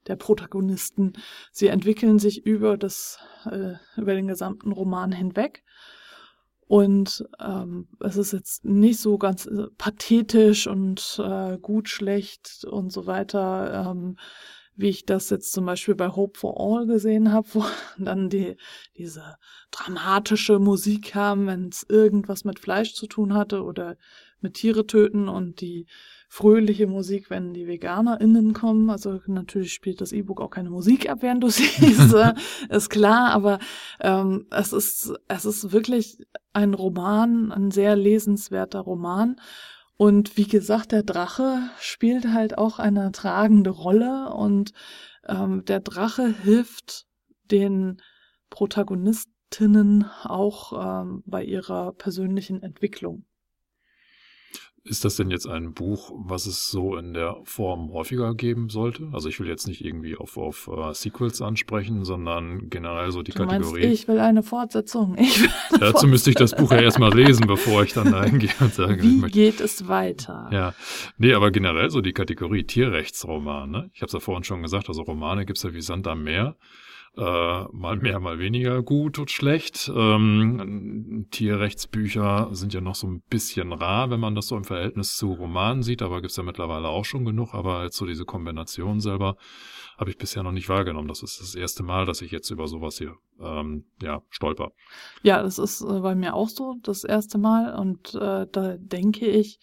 der 0.08 0.16
Protagonisten. 0.16 1.14
Sie 1.52 1.68
entwickeln 1.68 2.20
sich 2.20 2.46
über 2.46 2.78
das, 2.78 3.20
äh, 3.46 3.76
über 3.98 4.14
den 4.16 4.28
gesamten 4.28 4.72
Roman 4.72 5.12
hinweg. 5.12 5.64
Und 6.68 7.26
ähm, 7.40 7.88
es 8.00 8.18
ist 8.18 8.34
jetzt 8.34 8.66
nicht 8.66 9.00
so 9.00 9.18
ganz 9.18 9.46
äh, 9.46 9.68
pathetisch 9.78 10.68
und 10.68 11.22
äh, 11.24 11.58
gut, 11.58 11.90
schlecht 11.90 12.66
und 12.66 12.92
so 12.92 13.06
weiter. 13.06 13.92
Ähm, 13.92 14.18
wie 14.76 14.90
ich 14.90 15.06
das 15.06 15.30
jetzt 15.30 15.54
zum 15.54 15.66
Beispiel 15.66 15.96
bei 15.96 16.10
Hope 16.10 16.40
for 16.40 16.60
All 16.60 16.88
gesehen 16.88 17.32
habe, 17.32 17.48
wo 17.54 17.64
dann 17.98 18.30
die, 18.30 18.58
diese 18.98 19.36
dramatische 19.72 20.60
Musik 20.60 21.12
kam, 21.12 21.48
wenn 21.48 21.70
es 21.70 21.86
irgendwas 21.88 22.44
mit 22.44 22.60
Fleisch 22.60 22.94
zu 22.96 23.08
tun 23.08 23.34
hatte 23.34 23.64
oder 23.64 23.98
mit 24.42 24.56
Tiere 24.56 24.88
töten 24.88 25.30
und 25.30 25.62
die 25.62 25.86
fröhliche 26.34 26.88
Musik, 26.88 27.30
wenn 27.30 27.54
die 27.54 27.68
VeganerInnen 27.68 28.54
kommen. 28.54 28.90
Also 28.90 29.22
natürlich 29.28 29.72
spielt 29.72 30.02
das 30.02 30.12
E-Book 30.12 30.42
auch 30.42 30.50
keine 30.50 30.72
Musik 30.72 31.08
ab, 31.08 31.20
während 31.22 31.44
du 31.44 31.50
siehst, 31.52 32.12
äh, 32.12 32.34
ist 32.76 32.90
klar, 32.90 33.30
aber 33.34 33.60
ähm, 34.00 34.48
es 34.50 34.74
ist, 34.74 35.14
es 35.28 35.46
ist 35.46 35.72
wirklich 35.72 36.18
ein 36.52 36.74
Roman, 36.74 37.52
ein 37.52 37.70
sehr 37.70 37.96
lesenswerter 37.96 38.80
Roman. 38.80 39.36
Und 39.96 40.36
wie 40.36 40.48
gesagt, 40.48 40.92
der 40.92 41.04
Drache 41.04 41.70
spielt 41.80 42.28
halt 42.34 42.58
auch 42.58 42.80
eine 42.80 43.12
tragende 43.12 43.70
Rolle 43.70 44.34
und 44.34 44.74
ähm, 45.28 45.64
der 45.66 45.82
Drache 45.82 46.34
hilft 46.34 47.06
den 47.52 48.02
Protagonistinnen 48.50 50.06
auch 50.24 51.04
ähm, 51.04 51.22
bei 51.28 51.44
ihrer 51.44 51.94
persönlichen 51.94 52.64
Entwicklung. 52.64 53.24
Ist 54.86 55.06
das 55.06 55.16
denn 55.16 55.32
jetzt 55.32 55.48
ein 55.48 55.74
Buch, 55.74 56.12
was 56.14 56.46
es 56.46 56.68
so 56.68 56.98
in 56.98 57.14
der 57.14 57.38
Form 57.46 57.94
häufiger 57.94 58.36
geben 58.36 58.68
sollte? 58.68 59.10
Also 59.14 59.30
ich 59.30 59.40
will 59.40 59.48
jetzt 59.48 59.66
nicht 59.66 59.84
irgendwie 59.84 60.18
auf, 60.18 60.36
auf 60.36 60.68
uh, 60.68 60.92
Sequels 60.92 61.42
ansprechen, 61.42 62.04
sondern 62.04 62.70
generell 62.70 63.10
so 63.12 63.22
die 63.24 63.32
du 63.32 63.46
Kategorie. 63.46 63.86
Meinst, 63.86 64.02
ich 64.02 64.08
will 64.10 64.20
eine 64.20 64.44
Fortsetzung. 64.44 65.16
Ich 65.24 65.42
will 65.42 65.48
eine 65.48 65.54
Dazu 65.70 65.80
Fortsetzung. 65.80 66.10
müsste 66.10 66.30
ich 66.32 66.36
das 66.36 66.54
Buch 66.54 66.72
ja 66.72 66.82
erstmal 66.82 67.14
lesen, 67.14 67.48
bevor 67.48 67.84
ich 67.84 67.94
dann 67.94 68.12
da 68.12 68.26
hingehe 68.26 68.52
und 68.60 68.74
sage. 68.74 69.02
Wie 69.02 69.22
geht 69.32 69.62
es 69.62 69.88
weiter? 69.88 70.50
Ja, 70.52 70.74
nee, 71.18 71.34
aber 71.34 71.52
generell 71.52 71.90
so 71.90 72.02
die 72.02 72.12
Kategorie 72.12 72.66
Tierrechtsroman. 72.66 73.72
Ne? 73.72 73.90
Ich 73.94 74.02
habe 74.02 74.08
es 74.08 74.14
ja 74.14 74.20
vorhin 74.20 74.44
schon 74.44 74.62
gesagt, 74.62 74.90
also 74.90 75.04
Romane 75.04 75.46
gibt's 75.46 75.64
ja 75.64 75.74
wie 75.74 75.82
Sand 75.82 76.08
am 76.08 76.24
Meer 76.24 76.58
äh, 77.16 77.64
mal 77.72 77.98
mehr, 77.98 78.20
mal 78.20 78.40
weniger 78.40 78.82
gut 78.82 79.20
und 79.20 79.30
schlecht. 79.30 79.92
Ähm, 79.94 81.28
Tierrechtsbücher 81.30 82.50
sind 82.54 82.74
ja 82.74 82.82
noch 82.82 82.96
so 82.96 83.08
ein 83.08 83.22
bisschen 83.30 83.72
rar, 83.72 84.10
wenn 84.10 84.20
man 84.20 84.34
das 84.34 84.48
so 84.48 84.58
im 84.58 84.64
Verhältnis 84.64 85.16
zu 85.16 85.34
Romanen 85.34 85.84
sieht, 85.84 86.02
aber 86.02 86.22
gibt's 86.22 86.38
ja 86.38 86.44
mittlerweile 86.44 86.88
auch 86.88 87.06
schon 87.06 87.26
genug. 87.26 87.54
Aber 87.54 87.78
als 87.78 87.98
so 87.98 88.06
diese 88.06 88.26
Kombination 88.26 89.00
selber 89.00 89.36
habe 89.98 90.10
ich 90.10 90.18
bisher 90.18 90.42
noch 90.42 90.52
nicht 90.52 90.70
wahrgenommen. 90.70 91.08
Das 91.08 91.22
ist 91.22 91.40
das 91.40 91.54
erste 91.54 91.84
Mal, 91.84 92.06
dass 92.06 92.22
ich 92.22 92.32
jetzt 92.32 92.50
über 92.50 92.68
sowas 92.68 92.98
hier 92.98 93.16
ähm, 93.40 93.86
ja 94.02 94.24
stolper. 94.30 94.72
Ja, 95.22 95.44
das 95.44 95.60
ist 95.60 95.82
äh, 95.82 96.00
bei 96.00 96.16
mir 96.16 96.34
auch 96.34 96.50
so 96.50 96.78
das 96.82 97.04
erste 97.04 97.38
Mal 97.38 97.76
und 97.76 98.16
äh, 98.16 98.48
da 98.52 98.76
denke 98.78 99.28
ich, 99.28 99.60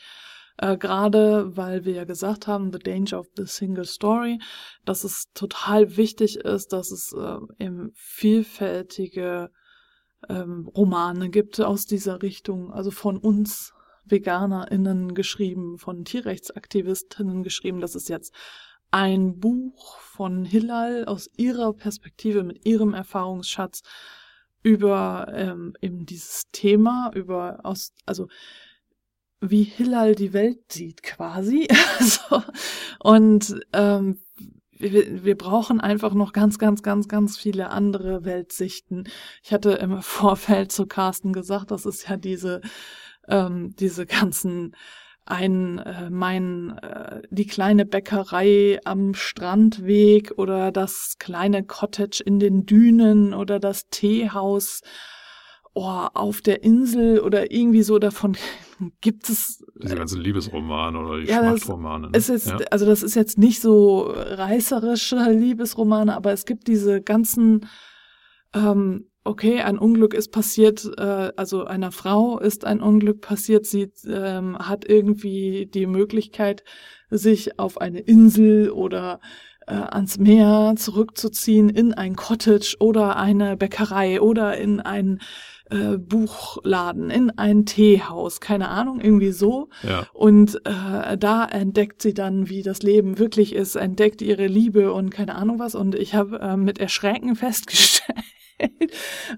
äh, 0.60 0.76
Gerade 0.76 1.56
weil 1.56 1.86
wir 1.86 1.94
ja 1.94 2.04
gesagt 2.04 2.46
haben, 2.46 2.70
The 2.70 2.78
Danger 2.78 3.20
of 3.20 3.28
the 3.34 3.46
Single 3.46 3.86
Story, 3.86 4.38
dass 4.84 5.04
es 5.04 5.32
total 5.32 5.96
wichtig 5.96 6.36
ist, 6.36 6.74
dass 6.74 6.90
es 6.90 7.12
äh, 7.12 7.38
eben 7.64 7.92
vielfältige 7.94 9.50
ähm, 10.28 10.68
Romane 10.68 11.30
gibt 11.30 11.58
aus 11.60 11.86
dieser 11.86 12.20
Richtung, 12.20 12.72
also 12.72 12.90
von 12.90 13.16
uns 13.16 13.72
VeganerInnen 14.04 15.14
geschrieben, 15.14 15.78
von 15.78 16.04
Tierrechtsaktivistinnen 16.04 17.42
geschrieben. 17.42 17.80
Das 17.80 17.94
ist 17.94 18.10
jetzt 18.10 18.34
ein 18.90 19.40
Buch 19.40 19.98
von 20.00 20.44
Hillal 20.44 21.06
aus 21.06 21.30
ihrer 21.38 21.72
Perspektive 21.72 22.42
mit 22.42 22.66
ihrem 22.66 22.92
Erfahrungsschatz 22.92 23.82
über 24.62 25.32
ähm, 25.34 25.74
eben 25.80 26.04
dieses 26.04 26.50
Thema, 26.52 27.12
über 27.14 27.60
aus, 27.62 27.94
also 28.04 28.28
wie 29.40 29.62
Hillal 29.62 30.14
die 30.14 30.32
Welt 30.32 30.72
sieht 30.72 31.02
quasi. 31.02 31.66
so. 32.00 32.42
Und 32.98 33.60
ähm, 33.72 34.18
wir, 34.72 35.24
wir 35.24 35.36
brauchen 35.36 35.80
einfach 35.80 36.14
noch 36.14 36.32
ganz, 36.32 36.58
ganz, 36.58 36.82
ganz, 36.82 37.08
ganz 37.08 37.36
viele 37.36 37.70
andere 37.70 38.24
Weltsichten. 38.24 39.04
Ich 39.42 39.52
hatte 39.52 39.72
im 39.72 40.02
Vorfeld 40.02 40.72
zu 40.72 40.86
Carsten 40.86 41.32
gesagt, 41.32 41.70
das 41.70 41.86
ist 41.86 42.08
ja 42.08 42.16
diese, 42.16 42.60
ähm, 43.28 43.74
diese 43.78 44.06
ganzen 44.06 44.74
ein 45.26 45.78
äh, 45.78 46.10
mein 46.10 46.76
äh, 46.78 47.22
die 47.30 47.46
kleine 47.46 47.86
Bäckerei 47.86 48.80
am 48.84 49.14
Strandweg 49.14 50.32
oder 50.36 50.72
das 50.72 51.16
kleine 51.18 51.62
Cottage 51.62 52.22
in 52.24 52.40
den 52.40 52.66
Dünen 52.66 53.32
oder 53.32 53.60
das 53.60 53.88
Teehaus 53.90 54.80
oh, 55.74 56.06
auf 56.14 56.40
der 56.40 56.62
Insel 56.62 57.20
oder 57.20 57.52
irgendwie 57.52 57.82
so 57.82 57.98
davon 57.98 58.36
gibt 59.00 59.28
es. 59.28 59.64
Diese 59.82 59.96
ganzen 59.96 60.20
Liebesromane 60.20 60.98
oder 60.98 61.20
die 61.20 61.26
ja, 61.26 61.38
Schmachtromane. 61.38 62.10
Ne? 62.10 62.16
Ist, 62.16 62.46
ja. 62.46 62.58
Also 62.70 62.86
das 62.86 63.02
ist 63.02 63.14
jetzt 63.14 63.38
nicht 63.38 63.60
so 63.60 64.10
reißerische 64.12 65.30
Liebesromane, 65.30 66.14
aber 66.14 66.32
es 66.32 66.44
gibt 66.44 66.66
diese 66.66 67.00
ganzen, 67.00 67.66
ähm, 68.54 69.06
okay, 69.24 69.60
ein 69.60 69.78
Unglück 69.78 70.14
ist 70.14 70.32
passiert, 70.32 70.90
äh, 70.98 71.32
also 71.36 71.64
einer 71.64 71.92
Frau 71.92 72.38
ist 72.38 72.64
ein 72.64 72.80
Unglück 72.80 73.20
passiert, 73.20 73.66
sie 73.66 73.92
ähm, 74.06 74.58
hat 74.58 74.84
irgendwie 74.84 75.66
die 75.66 75.86
Möglichkeit, 75.86 76.64
sich 77.10 77.58
auf 77.58 77.80
eine 77.80 78.00
Insel 78.00 78.70
oder 78.70 79.20
äh, 79.66 79.74
ans 79.74 80.18
Meer 80.18 80.74
zurückzuziehen 80.76 81.68
in 81.68 81.94
ein 81.94 82.16
Cottage 82.16 82.76
oder 82.80 83.16
eine 83.16 83.56
Bäckerei 83.56 84.20
oder 84.20 84.56
in 84.56 84.80
ein 84.80 85.20
äh, 85.70 85.98
Buchladen, 85.98 87.10
in 87.10 87.30
ein 87.30 87.64
Teehaus, 87.64 88.40
keine 88.40 88.68
Ahnung, 88.68 89.00
irgendwie 89.00 89.32
so. 89.32 89.68
Ja. 89.82 90.06
Und 90.12 90.60
äh, 90.66 91.16
da 91.16 91.44
entdeckt 91.44 92.02
sie 92.02 92.14
dann, 92.14 92.48
wie 92.48 92.62
das 92.62 92.82
Leben 92.82 93.18
wirklich 93.18 93.54
ist, 93.54 93.76
entdeckt 93.76 94.22
ihre 94.22 94.46
Liebe 94.46 94.92
und 94.92 95.10
keine 95.10 95.34
Ahnung 95.34 95.58
was. 95.58 95.74
Und 95.74 95.94
ich 95.94 96.14
habe 96.14 96.40
äh, 96.40 96.56
mit 96.56 96.78
Erschrecken 96.78 97.36
festgestellt, 97.36 98.18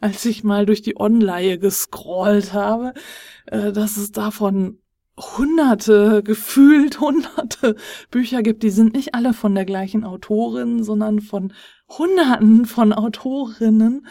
als 0.00 0.24
ich 0.24 0.42
mal 0.42 0.66
durch 0.66 0.82
die 0.82 0.98
Online 0.98 1.58
gescrollt 1.58 2.52
habe, 2.52 2.94
äh, 3.46 3.72
dass 3.72 3.96
es 3.96 4.12
davon 4.12 4.78
hunderte, 5.18 6.22
gefühlt 6.22 7.00
hunderte 7.00 7.76
Bücher 8.10 8.42
gibt, 8.42 8.62
die 8.62 8.70
sind 8.70 8.94
nicht 8.94 9.14
alle 9.14 9.34
von 9.34 9.54
der 9.54 9.64
gleichen 9.64 10.04
Autorin, 10.04 10.82
sondern 10.82 11.20
von 11.20 11.52
hunderten 11.88 12.64
von 12.64 12.92
Autorinnen. 12.92 14.06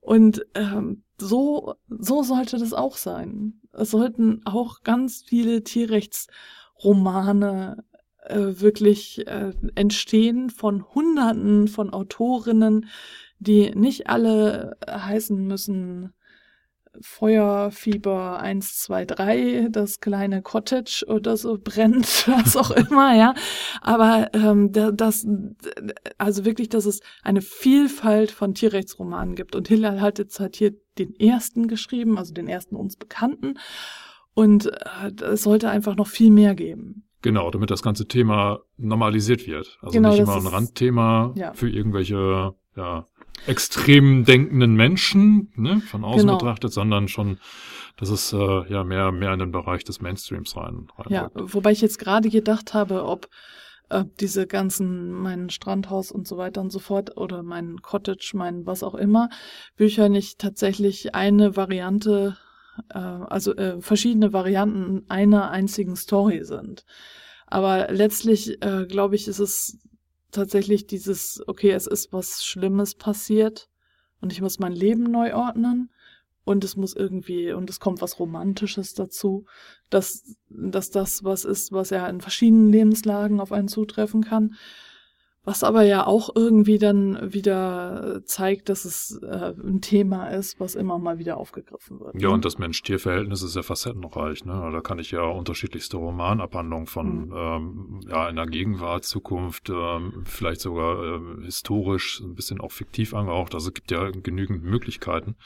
Und 0.00 0.44
ähm, 0.54 1.02
so, 1.18 1.74
so 1.88 2.22
sollte 2.22 2.58
das 2.58 2.72
auch 2.72 2.96
sein. 2.96 3.60
Es 3.72 3.90
sollten 3.90 4.40
auch 4.44 4.82
ganz 4.82 5.22
viele 5.22 5.62
Tierrechtsromane 5.62 7.84
äh, 8.24 8.60
wirklich 8.60 9.26
äh, 9.26 9.52
entstehen 9.74 10.50
von 10.50 10.84
Hunderten 10.94 11.68
von 11.68 11.90
Autorinnen, 11.90 12.88
die 13.38 13.70
nicht 13.74 14.08
alle 14.08 14.76
heißen 14.88 15.46
müssen 15.46 16.14
Feuerfieber 17.00 18.38
1, 18.40 18.78
2, 18.82 19.04
3, 19.04 19.68
das 19.70 20.00
kleine 20.00 20.42
Cottage 20.42 21.04
oder 21.08 21.36
so 21.36 21.58
brennt, 21.62 22.06
was 22.28 22.56
auch 22.56 22.70
immer, 22.90 23.14
ja. 23.14 23.34
Aber 23.80 24.30
ähm, 24.34 24.72
das, 24.72 25.26
also 26.18 26.44
wirklich, 26.44 26.68
dass 26.68 26.86
es 26.86 27.00
eine 27.22 27.42
Vielfalt 27.42 28.30
von 28.30 28.54
Tierrechtsromanen 28.54 29.34
gibt. 29.34 29.54
Und 29.56 29.68
Hillel 29.68 30.00
hat 30.00 30.18
jetzt 30.18 30.40
halt 30.40 30.56
hier 30.56 30.74
den 30.98 31.14
ersten 31.14 31.68
geschrieben, 31.68 32.18
also 32.18 32.32
den 32.32 32.48
ersten 32.48 32.76
uns 32.76 32.96
bekannten. 32.96 33.54
Und 34.34 34.66
äh, 34.66 35.24
es 35.24 35.42
sollte 35.42 35.70
einfach 35.70 35.96
noch 35.96 36.08
viel 36.08 36.30
mehr 36.30 36.54
geben. 36.54 37.04
Genau, 37.22 37.50
damit 37.50 37.70
das 37.70 37.82
ganze 37.82 38.06
Thema 38.06 38.60
normalisiert 38.76 39.46
wird. 39.46 39.78
Also 39.80 39.94
genau, 39.94 40.10
nicht 40.10 40.20
immer 40.20 40.36
ein 40.36 40.46
Randthema 40.46 41.32
ja. 41.36 41.54
für 41.54 41.70
irgendwelche 41.70 42.54
ja, 42.76 43.06
extrem 43.46 44.24
denkenden 44.24 44.74
Menschen, 44.74 45.52
ne, 45.56 45.80
von 45.80 46.04
außen 46.04 46.26
Genau. 46.26 46.38
betrachtet, 46.38 46.72
sondern 46.72 47.08
schon, 47.08 47.38
dass 47.96 48.08
es 48.08 48.32
äh, 48.32 48.72
ja 48.72 48.84
mehr, 48.84 49.12
mehr 49.12 49.32
in 49.32 49.38
den 49.38 49.52
Bereich 49.52 49.84
des 49.84 50.00
Mainstreams 50.00 50.56
rein, 50.56 50.88
rein 50.96 51.06
Ja, 51.10 51.30
wobei 51.34 51.72
ich 51.72 51.80
jetzt 51.80 51.98
gerade 51.98 52.28
gedacht 52.28 52.74
habe, 52.74 53.04
ob 53.04 53.28
äh, 53.90 54.04
diese 54.20 54.46
ganzen, 54.46 55.10
mein 55.12 55.50
Strandhaus 55.50 56.10
und 56.10 56.26
so 56.26 56.36
weiter 56.36 56.60
und 56.60 56.70
so 56.70 56.78
fort 56.78 57.16
oder 57.16 57.42
mein 57.42 57.82
Cottage, 57.82 58.32
mein 58.34 58.66
was 58.66 58.82
auch 58.82 58.94
immer, 58.94 59.28
Bücher 59.76 60.08
nicht 60.08 60.38
tatsächlich 60.38 61.14
eine 61.14 61.56
Variante, 61.56 62.36
äh, 62.88 62.98
also 62.98 63.54
äh, 63.54 63.80
verschiedene 63.80 64.32
Varianten 64.32 65.04
einer 65.08 65.50
einzigen 65.50 65.96
Story 65.96 66.44
sind. 66.44 66.84
Aber 67.46 67.88
letztlich, 67.92 68.62
äh, 68.62 68.86
glaube 68.86 69.16
ich, 69.16 69.28
ist 69.28 69.38
es 69.38 69.78
tatsächlich 70.34 70.86
dieses, 70.86 71.42
okay, 71.46 71.70
es 71.70 71.86
ist 71.86 72.12
was 72.12 72.44
Schlimmes 72.44 72.94
passiert 72.94 73.68
und 74.20 74.32
ich 74.32 74.40
muss 74.40 74.58
mein 74.58 74.72
Leben 74.72 75.04
neu 75.04 75.34
ordnen 75.34 75.90
und 76.44 76.62
es 76.64 76.76
muss 76.76 76.94
irgendwie, 76.94 77.52
und 77.52 77.70
es 77.70 77.80
kommt 77.80 78.02
was 78.02 78.18
Romantisches 78.18 78.94
dazu, 78.94 79.46
dass, 79.90 80.36
dass 80.48 80.90
das 80.90 81.24
was 81.24 81.44
ist, 81.44 81.72
was 81.72 81.90
ja 81.90 82.06
in 82.06 82.20
verschiedenen 82.20 82.70
Lebenslagen 82.70 83.40
auf 83.40 83.52
einen 83.52 83.68
zutreffen 83.68 84.22
kann. 84.22 84.54
Was 85.44 85.62
aber 85.62 85.82
ja 85.82 86.06
auch 86.06 86.30
irgendwie 86.34 86.78
dann 86.78 87.32
wieder 87.32 88.22
zeigt, 88.24 88.68
dass 88.68 88.84
es 88.84 89.20
äh, 89.22 89.52
ein 89.62 89.80
Thema 89.80 90.28
ist, 90.28 90.58
was 90.58 90.74
immer 90.74 90.98
mal 90.98 91.18
wieder 91.18 91.36
aufgegriffen 91.36 92.00
wird. 92.00 92.14
Ja, 92.20 92.28
ne? 92.28 92.34
und 92.34 92.44
das 92.44 92.58
Mensch-Tier-Verhältnis 92.58 93.42
ist 93.42 93.54
ja 93.54 93.62
facettenreich. 93.62 94.44
Ne? 94.44 94.70
Da 94.72 94.80
kann 94.80 94.98
ich 94.98 95.10
ja 95.10 95.22
unterschiedlichste 95.22 95.98
Romanabhandlungen 95.98 96.86
von 96.86 97.26
Mhm. 97.26 97.32
ähm, 97.36 98.00
ja, 98.08 98.28
in 98.28 98.36
der 98.36 98.46
Gegenwart, 98.46 99.04
Zukunft, 99.04 99.70
ähm, 99.70 100.22
vielleicht 100.24 100.60
sogar 100.60 101.02
ähm, 101.04 101.42
historisch, 101.42 102.20
ein 102.20 102.34
bisschen 102.34 102.60
auch 102.60 102.72
fiktiv 102.72 103.14
angehaucht. 103.14 103.54
Also 103.54 103.68
es 103.68 103.74
gibt 103.74 103.90
ja 103.90 104.10
genügend 104.10 104.64
Möglichkeiten. 104.64 105.36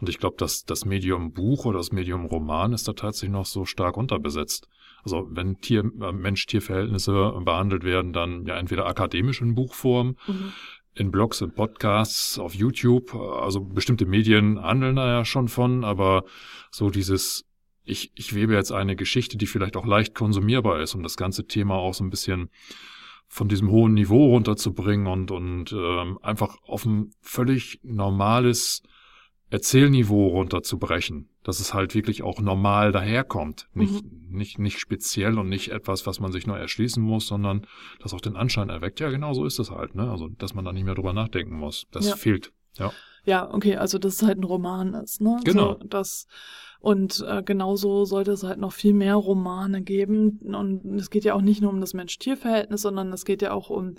Und 0.00 0.08
ich 0.08 0.18
glaube, 0.18 0.36
dass 0.38 0.64
das 0.64 0.84
Medium 0.84 1.32
Buch 1.32 1.64
oder 1.64 1.78
das 1.78 1.92
Medium 1.92 2.26
Roman 2.26 2.72
ist 2.72 2.88
da 2.88 2.92
tatsächlich 2.92 3.32
noch 3.32 3.46
so 3.46 3.64
stark 3.64 3.96
unterbesetzt. 3.96 4.68
Also 5.04 5.28
wenn 5.30 5.60
Tier, 5.60 5.80
äh, 6.00 6.12
Mensch-Tier-Verhältnisse 6.12 7.32
behandelt 7.44 7.84
werden, 7.84 8.12
dann 8.12 8.46
ja 8.46 8.56
entweder 8.56 8.86
akademisch 8.86 9.23
in 9.40 9.54
Buchform, 9.54 10.16
Mhm. 10.26 10.52
in 10.94 11.10
Blogs, 11.10 11.40
in 11.40 11.52
Podcasts, 11.52 12.38
auf 12.38 12.54
YouTube. 12.54 13.14
Also 13.14 13.60
bestimmte 13.60 14.06
Medien 14.06 14.62
handeln 14.62 14.96
da 14.96 15.06
ja 15.08 15.24
schon 15.24 15.48
von, 15.48 15.84
aber 15.84 16.24
so 16.70 16.90
dieses, 16.90 17.44
ich, 17.84 18.12
ich 18.14 18.34
webe 18.34 18.54
jetzt 18.54 18.72
eine 18.72 18.96
Geschichte, 18.96 19.36
die 19.36 19.46
vielleicht 19.46 19.76
auch 19.76 19.86
leicht 19.86 20.14
konsumierbar 20.14 20.80
ist, 20.80 20.94
um 20.94 21.02
das 21.02 21.16
ganze 21.16 21.46
Thema 21.46 21.74
auch 21.74 21.94
so 21.94 22.04
ein 22.04 22.10
bisschen 22.10 22.48
von 23.28 23.48
diesem 23.48 23.70
hohen 23.70 23.94
Niveau 23.94 24.26
runterzubringen 24.28 25.06
und, 25.08 25.30
und 25.32 25.72
ähm, 25.72 26.18
einfach 26.22 26.56
auf 26.66 26.84
ein 26.84 27.10
völlig 27.20 27.80
normales 27.82 28.82
Erzählniveau 29.50 30.28
runterzubrechen, 30.28 31.28
dass 31.44 31.60
es 31.60 31.72
halt 31.74 31.94
wirklich 31.94 32.22
auch 32.22 32.40
normal 32.40 32.90
daherkommt. 32.90 33.68
Nicht, 33.74 34.04
nicht, 34.28 34.58
nicht 34.58 34.80
speziell 34.80 35.38
und 35.38 35.48
nicht 35.48 35.70
etwas, 35.70 36.06
was 36.06 36.18
man 36.18 36.32
sich 36.32 36.46
neu 36.46 36.56
erschließen 36.56 37.02
muss, 37.02 37.28
sondern 37.28 37.66
das 38.02 38.12
auch 38.14 38.20
den 38.20 38.34
Anschein 38.34 38.70
erweckt. 38.70 38.98
Ja, 38.98 39.10
genau 39.10 39.34
so 39.34 39.44
ist 39.44 39.58
es 39.60 39.70
halt, 39.70 39.94
ne? 39.94 40.10
Also, 40.10 40.28
dass 40.28 40.54
man 40.54 40.64
da 40.64 40.72
nicht 40.72 40.84
mehr 40.84 40.94
drüber 40.94 41.12
nachdenken 41.12 41.56
muss. 41.56 41.86
Das 41.92 42.08
Ja. 42.08 42.16
fehlt. 42.16 42.52
Ja. 42.78 42.92
Ja, 43.26 43.54
okay, 43.54 43.76
also 43.76 43.98
dass 43.98 44.14
es 44.14 44.22
halt 44.22 44.38
ein 44.38 44.44
Roman 44.44 44.92
ist, 44.94 45.20
ne? 45.20 45.38
Genau. 45.44 45.78
So, 45.80 45.86
das, 45.86 46.26
und 46.80 47.24
äh, 47.26 47.42
genauso 47.42 48.04
sollte 48.04 48.32
es 48.32 48.42
halt 48.42 48.58
noch 48.58 48.72
viel 48.72 48.92
mehr 48.92 49.14
Romane 49.14 49.82
geben. 49.82 50.40
Und 50.42 50.84
es 50.98 51.08
geht 51.08 51.24
ja 51.24 51.34
auch 51.34 51.40
nicht 51.40 51.62
nur 51.62 51.70
um 51.70 51.80
das 51.80 51.94
Mensch-Tier-Verhältnis, 51.94 52.82
sondern 52.82 53.12
es 53.12 53.24
geht 53.24 53.40
ja 53.40 53.52
auch 53.52 53.70
um 53.70 53.94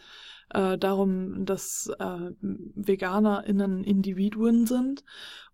äh, 0.52 0.78
darum, 0.78 1.46
dass 1.46 1.90
äh, 1.98 2.32
VeganerInnen 2.76 3.84
Individuen 3.84 4.68
sind 4.68 5.04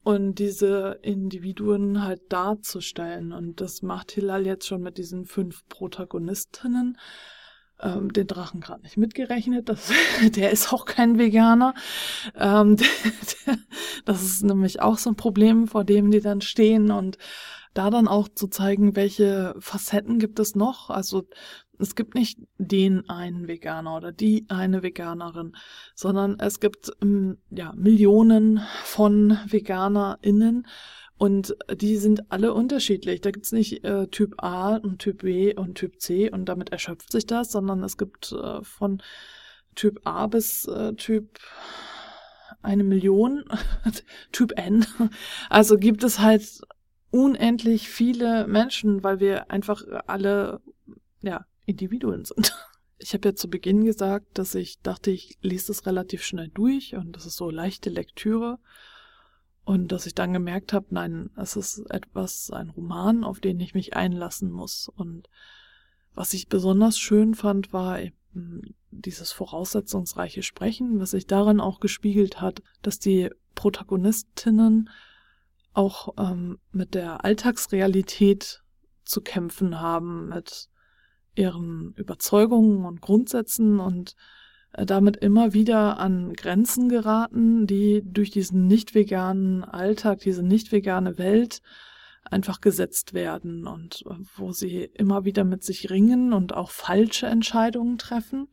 und 0.04 0.36
diese 0.36 1.00
Individuen 1.02 2.04
halt 2.04 2.22
darzustellen. 2.30 3.34
Und 3.34 3.62
das 3.62 3.82
macht 3.82 4.12
Hilal 4.12 4.46
jetzt 4.46 4.68
schon 4.68 4.82
mit 4.82 4.98
diesen 4.98 5.26
fünf 5.26 5.68
Protagonistinnen. 5.70 6.98
Ähm, 7.80 8.14
den 8.14 8.28
Drachen 8.28 8.62
gerade 8.62 8.84
nicht 8.84 8.98
mitgerechnet. 8.98 9.70
Das, 9.70 9.92
der 10.36 10.52
ist 10.52 10.72
auch 10.74 10.86
kein 10.86 11.18
Veganer. 11.18 11.74
Ähm, 12.36 12.78
der, 13.46 13.58
das 14.06 14.24
ist 14.24 14.44
nämlich 14.44 14.82
auch 14.82 14.98
so 14.98 15.10
ein 15.10 15.16
Problem, 15.16 15.68
vor 15.68 15.84
dem 15.84 16.12
die 16.12 16.22
dann 16.22 16.42
stehen 16.42 16.92
und 16.92 17.18
da 17.74 17.90
dann 17.90 18.08
auch 18.08 18.28
zu 18.28 18.48
zeigen, 18.48 18.96
welche 18.96 19.56
Facetten 19.60 20.20
gibt 20.20 20.40
es 20.40 20.56
noch. 20.56 20.90
Also 20.90 21.24
es 21.82 21.96
gibt 21.96 22.16
nicht 22.16 22.40
den 22.58 23.10
einen 23.10 23.48
Veganer 23.48 23.98
oder 23.98 24.12
die 24.12 24.46
eine 24.50 24.84
Veganerin, 24.84 25.56
sondern 25.96 26.40
es 26.40 26.60
gibt 26.60 26.92
ähm, 27.02 27.40
ja 27.50 27.74
Millionen 27.76 28.62
von 28.84 29.38
VeganerInnen 29.48 30.68
und 31.18 31.56
die 31.76 31.98
sind 31.98 32.32
alle 32.32 32.54
unterschiedlich. 32.54 33.22
Da 33.22 33.32
gibt's 33.32 33.52
nicht 33.52 33.84
äh, 33.84 34.08
Typ 34.08 34.36
A 34.38 34.78
und 34.78 35.00
Typ 35.00 35.22
B 35.22 35.56
und 35.56 35.76
Typ 35.76 36.00
C 36.00 36.32
und 36.32 36.46
damit 36.46 36.72
erschöpft 36.72 37.12
sich 37.12 37.26
das, 37.26 37.52
sondern 37.52 37.84
es 37.84 37.98
gibt 37.98 38.32
äh, 38.32 38.64
von 38.64 39.02
Typ 39.76 40.02
A 40.04 40.28
bis 40.28 40.68
äh, 40.68 40.94
Typ 40.94 41.40
eine 42.62 42.84
Million, 42.84 43.46
Typ 44.32 44.54
N. 44.58 44.86
Also 45.50 45.78
gibt 45.78 46.04
es 46.04 46.20
halt 46.20 46.62
unendlich 47.12 47.90
viele 47.90 48.48
Menschen, 48.48 49.04
weil 49.04 49.20
wir 49.20 49.52
einfach 49.52 49.84
alle 50.08 50.62
ja 51.22 51.46
Individuen 51.66 52.26
sind. 52.26 52.56
Ich 53.04 53.16
habe 53.16 53.30
ja 53.30 53.34
zu 53.34 53.50
Beginn 53.50 53.84
gesagt, 53.84 54.38
dass 54.38 54.54
ich 54.54 54.80
dachte, 54.82 55.10
ich 55.10 55.40
lese 55.42 55.70
das 55.70 55.88
relativ 55.88 56.22
schnell 56.22 56.50
durch 56.50 56.94
und 56.94 57.16
das 57.16 57.26
ist 57.26 57.36
so 57.36 57.50
leichte 57.50 57.90
Lektüre. 57.90 58.60
Und 59.64 59.92
dass 59.92 60.06
ich 60.06 60.14
dann 60.14 60.34
gemerkt 60.34 60.72
habe, 60.72 60.86
nein, 60.92 61.32
es 61.36 61.56
ist 61.56 61.80
etwas, 61.90 62.52
ein 62.52 62.70
Roman, 62.70 63.24
auf 63.24 63.40
den 63.40 63.60
ich 63.60 63.74
mich 63.74 63.96
einlassen 63.96 64.52
muss. 64.52 64.88
Und 64.88 65.30
was 66.14 66.36
ich 66.36 66.48
besonders 66.48 67.00
schön 67.00 67.34
fand, 67.34 67.74
war 67.74 67.98
dieses 68.92 69.32
voraussetzungsreiche 69.32 70.44
Sprechen, 70.44 71.00
was 71.00 71.12
sich 71.12 71.28
darin 71.28 71.60
auch 71.60 71.80
gespiegelt 71.80 72.40
hat, 72.40 72.62
dass 72.82 73.00
die 73.00 73.30
Protagonistinnen 73.56 74.90
auch 75.74 76.14
ähm, 76.18 76.60
mit 76.72 76.94
der 76.94 77.24
Alltagsrealität 77.24 78.64
zu 79.04 79.22
kämpfen 79.22 79.80
haben, 79.80 80.30
mit 80.30 80.70
ihren 81.36 81.94
Überzeugungen 81.96 82.86
und 82.86 83.02
Grundsätzen 83.02 83.80
und 83.80 84.16
äh, 84.74 84.86
damit 84.86 85.18
immer 85.18 85.54
wieder 85.54 86.00
an 86.00 86.34
Grenzen 86.34 86.90
geraten, 86.90 87.68
die 87.68 88.02
durch 88.06 88.32
diesen 88.32 88.68
nicht 88.68 88.96
veganen 88.96 89.64
Alltag, 89.64 90.20
diese 90.20 90.44
nicht 90.44 90.72
vegane 90.72 91.18
Welt 91.18 91.62
einfach 92.24 92.62
gesetzt 92.62 93.14
werden 93.14 93.68
und 93.68 94.04
äh, 94.10 94.16
wo 94.36 94.52
sie 94.52 94.90
immer 94.94 95.26
wieder 95.26 95.44
mit 95.44 95.64
sich 95.64 95.90
ringen 95.90 96.34
und 96.34 96.54
auch 96.54 96.72
falsche 96.72 97.28
Entscheidungen 97.28 97.98
treffen, 97.98 98.48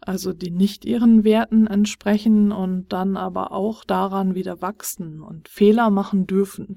also 0.00 0.32
die 0.32 0.50
nicht 0.50 0.84
ihren 0.84 1.24
Werten 1.24 1.66
entsprechen 1.66 2.52
und 2.52 2.92
dann 2.92 3.16
aber 3.16 3.52
auch 3.52 3.84
daran 3.84 4.34
wieder 4.34 4.60
wachsen 4.60 5.20
und 5.20 5.48
Fehler 5.48 5.90
machen 5.90 6.26
dürfen. 6.26 6.76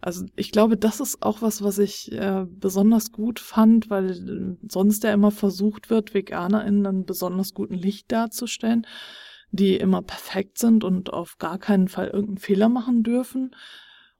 Also 0.00 0.26
ich 0.36 0.52
glaube, 0.52 0.76
das 0.76 1.00
ist 1.00 1.22
auch 1.22 1.42
was, 1.42 1.62
was 1.62 1.78
ich 1.78 2.12
äh, 2.12 2.46
besonders 2.48 3.10
gut 3.10 3.40
fand, 3.40 3.90
weil 3.90 4.10
äh, 4.10 4.68
sonst 4.68 5.02
ja 5.04 5.12
immer 5.12 5.30
versucht 5.30 5.90
wird, 5.90 6.14
Veganer 6.14 6.64
in 6.64 7.04
besonders 7.04 7.54
guten 7.54 7.74
Licht 7.74 8.12
darzustellen, 8.12 8.86
die 9.50 9.76
immer 9.76 10.02
perfekt 10.02 10.58
sind 10.58 10.84
und 10.84 11.12
auf 11.12 11.38
gar 11.38 11.58
keinen 11.58 11.88
Fall 11.88 12.08
irgendeinen 12.08 12.38
Fehler 12.38 12.68
machen 12.68 13.02
dürfen. 13.02 13.54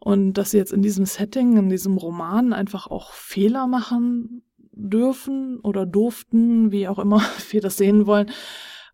Und 0.01 0.35
dass 0.35 0.53
sie 0.53 0.59
jetzt 0.59 0.73
in 0.73 0.83
diesem 0.83 1.07
Setting, 1.07 1.57
in 1.57 1.69
diesem 1.69 1.97
Roman 1.97 2.53
einfach 2.53 2.87
auch 2.87 3.13
Fehler 3.13 3.67
machen 3.67 4.43
dürfen 4.79 5.61
oder 5.61 5.85
durften, 5.87 6.73
wie 6.73 6.89
auch 6.89 6.99
immer 6.99 7.21
wir 7.51 7.61
das 7.61 7.77
sehen 7.77 8.07
wollen, 8.07 8.31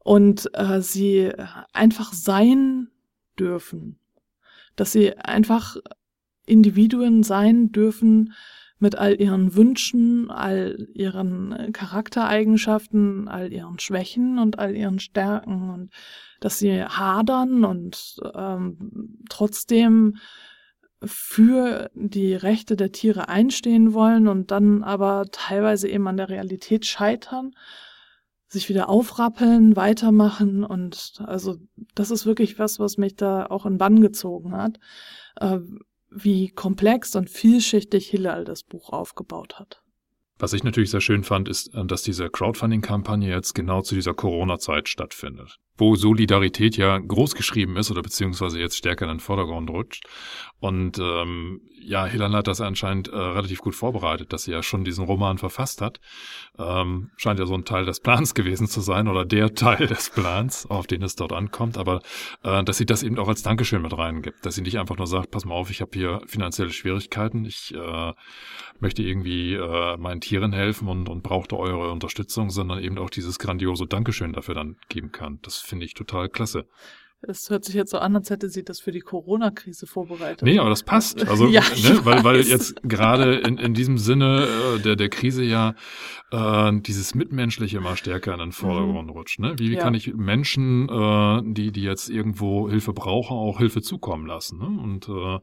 und 0.03 0.51
äh, 0.55 0.81
sie 0.81 1.33
einfach 1.73 2.13
sein 2.13 2.89
dürfen. 3.39 3.99
Dass 4.77 4.93
sie 4.93 5.17
einfach 5.17 5.77
Individuen 6.47 7.23
sein 7.23 7.73
dürfen 7.73 8.35
mit 8.79 8.97
all 8.99 9.19
ihren 9.19 9.55
Wünschen, 9.55 10.31
all 10.31 10.89
ihren 10.93 11.73
Charaktereigenschaften, 11.73 13.29
all 13.29 13.53
ihren 13.53 13.79
Schwächen 13.79 14.39
und 14.39 14.59
all 14.59 14.77
ihren 14.77 14.99
Stärken 14.99 15.71
und 15.71 15.91
dass 16.41 16.59
sie 16.59 16.85
hadern 16.85 17.65
und 17.65 18.21
ähm, 18.35 19.23
trotzdem 19.31 20.17
für 21.07 21.91
die 21.95 22.35
Rechte 22.35 22.77
der 22.77 22.93
Tiere 22.93 23.29
einstehen 23.29 23.93
wollen 23.95 24.29
und 24.29 24.51
dann 24.51 24.83
aber 24.83 25.27
teilweise 25.31 25.89
eben 25.89 26.07
an 26.09 26.17
der 26.17 26.29
Realität 26.29 26.87
scheitern, 26.87 27.55
sich 28.49 28.69
wieder 28.69 28.89
aufrappeln, 28.89 29.77
weitermachen 29.77 30.65
und 30.65 31.23
also 31.27 31.57
das 31.95 32.11
ist 32.11 32.27
wirklich 32.27 32.59
was, 32.59 32.79
was 32.79 32.99
mich 32.99 33.17
da 33.17 33.47
auch 33.47 33.67
in 33.67 33.79
Bann 33.79 34.01
gezogen 34.01 34.57
hat, 34.57 34.79
äh, 35.37 35.59
wie 36.11 36.51
komplex 36.51 37.17
und 37.17 37.29
vielschichtig 37.29 38.09
Hillel 38.09 38.45
das 38.45 38.63
Buch 38.63 38.91
aufgebaut 38.91 39.59
hat. 39.59 39.83
Was 40.39 40.53
ich 40.53 40.65
natürlich 40.65 40.91
sehr 40.91 41.01
schön 41.01 41.23
fand, 41.23 41.49
ist, 41.49 41.71
dass 41.87 42.03
diese 42.03 42.29
Crowdfunding-Kampagne 42.29 43.29
jetzt 43.29 43.55
genau 43.55 43.83
zu 43.83 43.95
dieser 43.95 44.15
Corona-Zeit 44.15 44.89
stattfindet. 44.89 45.59
Wo 45.77 45.97
Solidarität 45.97 46.77
ja 46.77 46.99
groß 46.99 47.35
geschrieben 47.35 47.77
ist 47.77 47.91
oder 47.91 48.03
beziehungsweise 48.03 48.61
jetzt 48.61 48.77
stärker 48.77 49.07
in 49.07 49.13
den 49.13 49.21
Vordergrund 49.21 49.71
rutscht. 49.71 50.05
Und 50.61 50.99
ähm, 50.99 51.61
ja, 51.87 52.07
Hillel 52.07 52.33
hat 52.33 52.47
das 52.47 52.61
anscheinend 52.61 53.09
äh, 53.09 53.17
relativ 53.17 53.61
gut 53.61 53.75
vorbereitet, 53.75 54.33
dass 54.33 54.45
sie 54.45 54.53
ja 54.53 54.63
schon 54.63 54.85
diesen 54.85 55.05
Roman 55.05 55.37
verfasst 55.37 55.83
hat. 55.83 56.01
Ähm, 56.59 57.11
scheint 57.17 57.39
ja 57.39 57.47
so 57.47 57.55
ein 57.55 57.65
Teil 57.65 57.85
des 57.85 58.01
Plans 58.01 58.35
gewesen 58.35 58.67
zu 58.67 58.81
sein 58.81 59.09
oder 59.09 59.25
der 59.25 59.55
Teil 59.55 59.87
des 59.87 60.11
Plans, 60.11 60.67
auf 60.67 60.87
den 60.87 61.03
es 61.03 61.17
dort 61.17 61.33
ankommt. 61.33 61.77
Aber 61.77 62.01
äh, 62.43 62.65
dass 62.65 62.79
sie 62.79 62.87
das 62.87 63.03
eben 63.03 63.19
auch 63.19 63.29
als 63.29 63.43
Dankeschön 63.43 63.83
mit 63.83 63.97
reingibt, 63.97 64.47
dass 64.47 64.55
sie 64.55 64.63
nicht 64.63 64.79
einfach 64.79 64.97
nur 64.97 65.07
sagt, 65.07 65.31
pass 65.31 65.45
mal 65.45 65.55
auf, 65.55 65.71
ich 65.71 65.81
habe 65.81 65.91
hier 65.93 66.23
finanzielle 66.27 66.71
Schwierigkeiten, 66.71 67.45
ich 67.45 67.75
äh, 67.75 68.13
möchte 68.81 69.03
irgendwie 69.03 69.55
äh, 69.55 69.97
meinen 69.99 70.21
Tieren 70.21 70.53
helfen 70.53 70.89
und, 70.89 71.09
und 71.09 71.23
brauchte 71.23 71.59
eure 71.59 71.91
Unterstützung, 71.91 72.51
sondern 72.51 72.83
eben 72.83 72.99
auch 72.99 73.11
dieses 73.11 73.39
grandiose 73.39 73.87
Dankeschön 73.87 74.33
dafür 74.33 74.55
dann 74.55 74.77
geben 74.89 75.13
kann. 75.13 75.39
Das 75.43 75.59
finde 75.67 75.87
ich 75.87 75.95
total 75.95 76.29
klasse. 76.29 76.67
Es 77.29 77.51
hört 77.51 77.65
sich 77.65 77.75
jetzt 77.75 77.91
so 77.91 77.99
an, 77.99 78.17
als 78.17 78.31
hätte 78.31 78.49
sie 78.49 78.65
das 78.65 78.81
für 78.81 78.93
die 78.93 79.01
Corona-Krise 79.01 79.87
vorbereitet. 79.87 80.43
Nee, 80.43 80.59
aber 80.59 80.71
das 80.71 80.83
passt. 80.83 81.25
Also, 81.35 81.49
ja, 81.49 81.63
ne, 81.83 82.05
weil, 82.05 82.23
weil 82.23 82.41
jetzt 82.43 82.81
gerade 82.83 83.37
in, 83.37 83.59
in 83.59 83.75
diesem 83.75 83.99
Sinne 83.99 84.47
äh, 84.77 84.79
der, 84.81 84.95
der 84.95 85.09
Krise 85.09 85.43
ja 85.43 85.75
äh, 86.31 86.73
dieses 86.81 87.15
Mitmenschliche 87.15 87.79
immer 87.79 87.97
stärker 87.97 88.35
in 88.35 88.41
den 88.41 88.53
Vordergrund 88.53 89.09
mhm. 89.09 89.13
rutscht. 89.13 89.39
Ne? 89.41 89.55
Wie, 89.57 89.71
wie 89.71 89.75
ja. 89.75 89.83
kann 89.83 89.95
ich 89.95 90.15
Menschen, 90.15 90.89
äh, 90.89 91.43
die, 91.45 91.73
die 91.73 91.83
jetzt 91.83 92.11
irgendwo 92.11 92.69
Hilfe 92.69 92.93
brauchen, 92.93 93.37
auch 93.37 93.59
Hilfe 93.59 93.83
zukommen 93.83 94.27
lassen? 94.27 94.59
Ne? 94.59 94.67
Und 94.67 95.09
äh, 95.09 95.39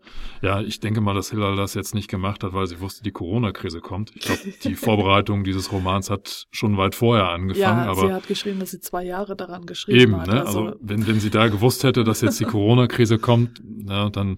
ja, 0.45 0.61
ich 0.61 0.79
denke 0.79 1.01
mal, 1.01 1.13
dass 1.13 1.31
Hillel 1.31 1.55
das 1.55 1.73
jetzt 1.73 1.95
nicht 1.95 2.09
gemacht 2.09 2.43
hat, 2.43 2.53
weil 2.53 2.67
sie 2.67 2.79
wusste, 2.79 3.03
die 3.03 3.11
Corona-Krise 3.11 3.79
kommt. 3.81 4.11
Ich 4.15 4.21
glaube, 4.21 4.41
die 4.63 4.75
Vorbereitung 4.75 5.43
dieses 5.43 5.71
Romans 5.71 6.09
hat 6.09 6.47
schon 6.51 6.77
weit 6.77 6.95
vorher 6.95 7.29
angefangen. 7.29 7.85
Ja, 7.85 7.91
aber 7.91 8.07
sie 8.07 8.13
hat 8.13 8.27
geschrieben, 8.27 8.59
dass 8.59 8.71
sie 8.71 8.79
zwei 8.79 9.03
Jahre 9.03 9.35
daran 9.35 9.65
geschrieben 9.65 9.99
eben, 9.99 10.21
hat. 10.21 10.27
Ne? 10.27 10.45
Also, 10.45 10.65
also 10.65 10.77
wenn, 10.81 11.07
wenn 11.07 11.19
sie 11.19 11.29
da 11.29 11.47
gewusst 11.47 11.70
hätte, 11.83 12.03
dass 12.03 12.21
jetzt 12.21 12.39
die 12.39 12.45
Corona-Krise 12.55 13.19
kommt, 13.19 13.61
na, 13.63 14.09
dann 14.09 14.37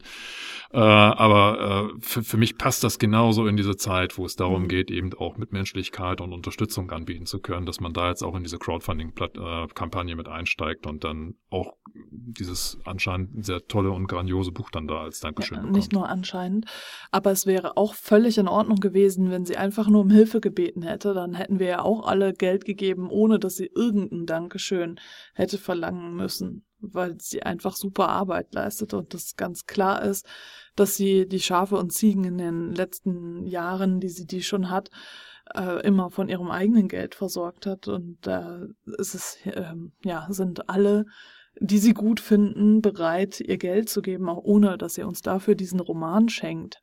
äh, 0.74 0.80
aber 0.80 1.92
äh, 1.94 2.00
für, 2.02 2.24
für 2.24 2.38
mich 2.38 2.58
passt 2.58 2.84
das 2.84 2.98
genauso 2.98 3.46
in 3.46 3.56
diese 3.56 3.78
Zeit, 3.78 4.18
wo 4.18 4.26
es 4.26 4.36
darum 4.36 4.64
mhm. 4.64 4.68
geht, 4.70 4.90
eben 4.90 5.14
auch 5.14 5.38
Mitmenschlichkeit 5.38 6.20
und 6.20 6.34
Unterstützung 6.34 6.90
anbieten 6.90 7.28
zu 7.28 7.40
können, 7.40 7.68
dass 7.68 7.80
man 7.80 7.94
da 7.94 8.10
jetzt 8.10 8.24
auch 8.24 8.36
in 8.36 8.42
diese 8.42 8.58
Crowdfunding-Kampagne 8.58 10.16
mit 10.16 10.28
einsteigt 10.28 10.88
und 10.88 11.04
dann 11.04 11.36
auch 11.52 11.74
dieses 11.94 12.80
anscheinend 12.86 13.46
sehr 13.46 13.68
tolle 13.68 13.92
und 13.92 14.08
grandiose 14.08 14.52
Buch 14.52 14.72
dann 14.72 14.88
da 14.88 15.04
als 15.04 15.20
Dankeschön 15.20 15.58
ja, 15.58 15.62
bekommt. 15.62 15.78
Nicht 15.78 15.94
nur 15.94 16.10
anscheinend, 16.10 16.66
aber 17.12 17.30
es 17.30 17.46
wäre 17.46 17.78
auch 17.78 17.94
völlig 17.94 18.40
in 18.40 18.48
Ordnung 18.48 18.80
gewesen, 18.80 19.30
wenn 19.30 19.46
sie 19.46 19.58
einfach 19.58 19.88
nur 19.90 20.02
um 20.02 20.10
Hilfe 20.10 20.42
gebeten 20.42 20.82
hätte. 20.82 21.14
Dann 21.14 21.36
hätten 21.36 21.60
wir 21.60 21.68
ja 21.68 21.82
auch 21.84 22.08
alle 22.08 22.34
Geld 22.34 22.66
gegeben, 22.66 23.12
ohne 23.12 23.38
dass 23.38 23.58
sie 23.58 23.70
irgendein 23.76 24.26
Dankeschön 24.26 25.00
hätte 25.36 25.60
verlangen 25.60 26.16
müssen 26.16 26.66
weil 26.92 27.20
sie 27.20 27.44
einfach 27.44 27.76
super 27.76 28.10
Arbeit 28.10 28.54
leistet 28.54 28.94
und 28.94 29.14
das 29.14 29.36
ganz 29.36 29.66
klar 29.66 30.02
ist, 30.04 30.26
dass 30.76 30.96
sie 30.96 31.28
die 31.28 31.40
Schafe 31.40 31.78
und 31.78 31.92
Ziegen 31.92 32.24
in 32.24 32.38
den 32.38 32.74
letzten 32.74 33.46
Jahren, 33.46 34.00
die 34.00 34.10
sie 34.10 34.26
die 34.26 34.44
schon 34.44 34.70
hat, 34.70 34.90
äh, 35.56 35.86
immer 35.86 36.10
von 36.10 36.30
ihrem 36.30 36.52
eigenen 36.52 36.88
Geld 36.88 37.16
versorgt 37.16 37.66
hat 37.66 37.88
und 37.88 38.18
da 38.22 38.66
ist 38.98 39.16
es 39.16 39.38
äh, 39.46 39.74
ja 40.04 40.28
sind 40.30 40.70
alle 40.70 41.06
die 41.60 41.78
sie 41.78 41.94
gut 41.94 42.20
finden, 42.20 42.82
bereit, 42.82 43.40
ihr 43.40 43.58
Geld 43.58 43.90
zu 43.90 44.02
geben, 44.02 44.30
auch 44.30 44.44
ohne, 44.44 44.78
dass 44.78 44.96
sie 44.96 45.04
uns 45.04 45.22
dafür 45.22 45.56
diesen 45.56 45.80
Roman 45.80 46.30
schenkt. 46.30 46.82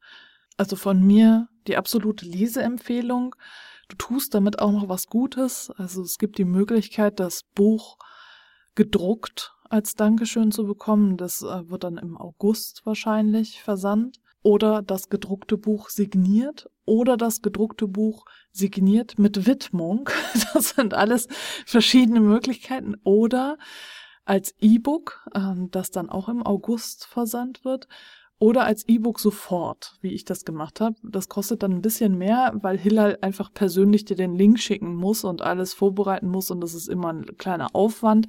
Also 0.57 0.77
von 0.77 1.03
mir 1.05 1.49
die 1.67 1.77
absolute 1.77 2.27
Leseempfehlung. 2.27 3.35
Du 3.89 3.97
tust 3.97 4.35
damit 4.35 4.61
auch 4.61 4.71
noch 4.71 4.89
was 4.89 5.07
Gutes. 5.07 5.71
Also 5.77 6.03
es 6.03 6.19
gibt 6.19 6.39
die 6.39 6.45
Möglichkeit, 6.45 7.19
das 7.19 7.43
Buch 7.55 7.99
gedruckt 8.75 9.53
als 9.71 9.95
Dankeschön 9.95 10.53
zu 10.53 10.67
bekommen. 10.67 11.17
Das 11.17 11.43
äh, 11.43 11.71
wird 11.71 11.85
dann 11.85 11.97
im 11.97 12.19
August 12.19 12.83
wahrscheinlich 12.85 13.63
versandt. 13.63 14.21
Oder 14.43 14.81
das 14.81 15.11
gedruckte 15.11 15.59
Buch 15.59 15.91
signiert 15.91 16.71
oder 16.87 17.19
das 17.19 17.43
gedruckte 17.43 17.87
Buch 17.87 18.25
signiert 18.53 19.19
mit 19.19 19.47
Widmung. 19.47 20.09
Das 20.55 20.71
sind 20.71 20.95
alles 20.95 21.29
verschiedene 21.67 22.21
Möglichkeiten. 22.21 22.97
Oder 23.05 23.59
als 24.25 24.55
E-Book, 24.61 25.29
ähm, 25.35 25.71
das 25.71 25.91
dann 25.91 26.09
auch 26.09 26.29
im 26.29 26.43
August 26.43 27.07
versandt 27.07 27.65
wird 27.65 27.87
oder 28.41 28.65
als 28.65 28.89
E-Book 28.89 29.21
sofort, 29.21 29.97
wie 30.01 30.15
ich 30.15 30.25
das 30.25 30.47
gemacht 30.47 30.81
habe. 30.81 30.97
Das 31.03 31.29
kostet 31.29 31.63
dann 31.63 31.73
ein 31.73 31.83
bisschen 31.83 32.17
mehr, 32.17 32.53
weil 32.55 32.79
Hillel 32.79 33.19
einfach 33.21 33.53
persönlich 33.53 34.07
dir 34.07 34.17
den 34.17 34.35
Link 34.35 34.59
schicken 34.59 34.95
muss 34.95 35.25
und 35.25 35.43
alles 35.43 35.75
vorbereiten 35.75 36.29
muss 36.29 36.51
und 36.51 36.63
das 36.63 36.75
ist 36.75 36.89
immer 36.89 37.13
ein 37.13 37.27
kleiner 37.37 37.75
Aufwand. 37.75 38.29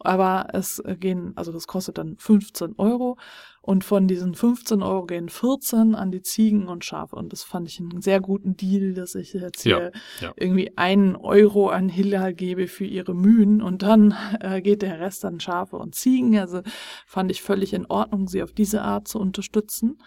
Aber 0.00 0.48
es 0.52 0.82
gehen, 0.98 1.32
also 1.36 1.52
das 1.52 1.66
kostet 1.66 1.98
dann 1.98 2.16
15 2.18 2.74
Euro 2.78 3.16
und 3.62 3.84
von 3.84 4.08
diesen 4.08 4.34
15 4.34 4.82
Euro 4.82 5.04
gehen 5.04 5.28
14 5.28 5.94
an 5.94 6.10
die 6.10 6.22
Ziegen 6.22 6.66
und 6.68 6.84
Schafe. 6.84 7.16
Und 7.16 7.32
das 7.32 7.42
fand 7.42 7.68
ich 7.68 7.78
einen 7.78 8.00
sehr 8.00 8.20
guten 8.20 8.56
Deal, 8.56 8.94
dass 8.94 9.14
ich 9.14 9.34
jetzt 9.34 9.62
hier 9.62 9.92
ja, 10.20 10.28
ja. 10.28 10.32
irgendwie 10.36 10.76
einen 10.78 11.14
Euro 11.14 11.68
an 11.68 11.88
Hillel 11.90 12.32
gebe 12.32 12.68
für 12.68 12.86
ihre 12.86 13.14
Mühen 13.14 13.60
und 13.60 13.82
dann 13.82 14.14
äh, 14.40 14.62
geht 14.62 14.82
der 14.82 14.98
Rest 14.98 15.24
an 15.24 15.40
Schafe 15.40 15.76
und 15.76 15.94
Ziegen. 15.94 16.38
Also 16.38 16.62
fand 17.06 17.30
ich 17.30 17.42
völlig 17.42 17.74
in 17.74 17.86
Ordnung, 17.86 18.28
sie 18.28 18.42
auf 18.42 18.52
diese 18.52 18.82
Art 18.82 19.08
zu 19.08 19.18
unterstützen. 19.18 19.98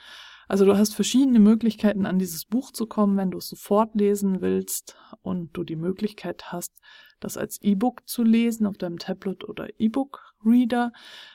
Also 0.48 0.66
du 0.66 0.78
hast 0.78 0.94
verschiedene 0.96 1.40
Möglichkeiten, 1.40 2.06
an 2.06 2.20
dieses 2.20 2.46
Buch 2.46 2.72
zu 2.72 2.86
kommen, 2.86 3.18
wenn 3.18 3.32
du 3.32 3.38
es 3.38 3.48
sofort 3.48 3.96
lesen 3.96 4.42
willst 4.42 4.98
und 5.22 5.56
du 5.56 5.64
die 5.64 5.76
Möglichkeit 5.76 6.52
hast, 6.52 6.74
das 7.24 7.38
als 7.38 7.62
E-Book 7.62 8.08
zu 8.08 8.24
lesen 8.24 8.66
auf 8.68 8.78
deinem 8.78 9.00
Tablet 9.00 9.48
oder 9.48 9.68
E-Book-Reader, 9.78 10.92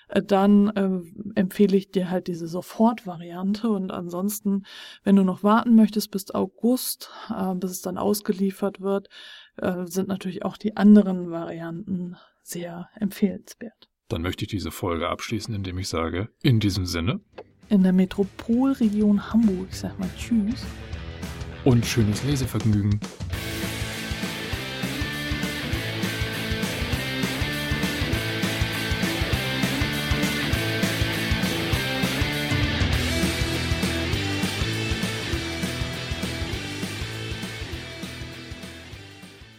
äh, 0.09 0.23
dann 0.23 0.69
äh, 0.69 1.39
empfehle 1.41 1.77
ich 1.77 1.91
dir 1.91 2.11
halt 2.11 2.27
diese 2.27 2.47
Sofort-Variante. 2.47 3.71
Und 3.71 3.91
ansonsten, 3.91 4.65
wenn 5.03 5.17
du 5.17 5.25
noch 5.25 5.43
warten 5.43 5.75
möchtest 5.75 6.11
bis 6.11 6.31
August, 6.31 7.11
äh, 7.31 7.55
bis 7.55 7.71
es 7.71 7.81
dann 7.81 7.99
ausgeliefert 7.99 8.81
wird, 8.81 9.09
äh, 9.57 9.87
sind 9.87 10.09
natürlich 10.09 10.45
auch 10.45 10.57
die 10.57 10.77
anderen 10.77 11.31
Varianten 11.31 12.17
sehr 12.43 12.89
empfehlenswert. 12.97 13.89
Dann 14.09 14.23
möchte 14.23 14.45
ich 14.45 14.51
diese 14.51 14.71
Folge 14.71 15.09
abschließen, 15.09 15.55
indem 15.55 15.79
ich 15.79 15.89
sage, 15.89 16.29
in 16.43 16.61
diesem 16.61 16.87
Sinne. 16.87 17.21
In 17.71 17.83
der 17.83 17.93
Metropolregion 17.93 19.31
Hamburg, 19.31 19.69
ich 19.71 19.79
sag 19.79 19.99
mal 19.99 20.09
Tschüss. 20.17 20.65
Und 21.65 21.85
schönes 21.85 22.25
Lesevergnügen. 22.25 22.99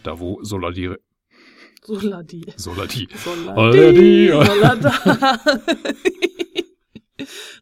Da 0.02 0.18
wo 0.18 0.42
Soladi. 0.42 0.90
Soladi. 1.84 2.44
Soladi. 2.56 3.08
Soladi. 3.16 4.28
Solada. 4.32 5.38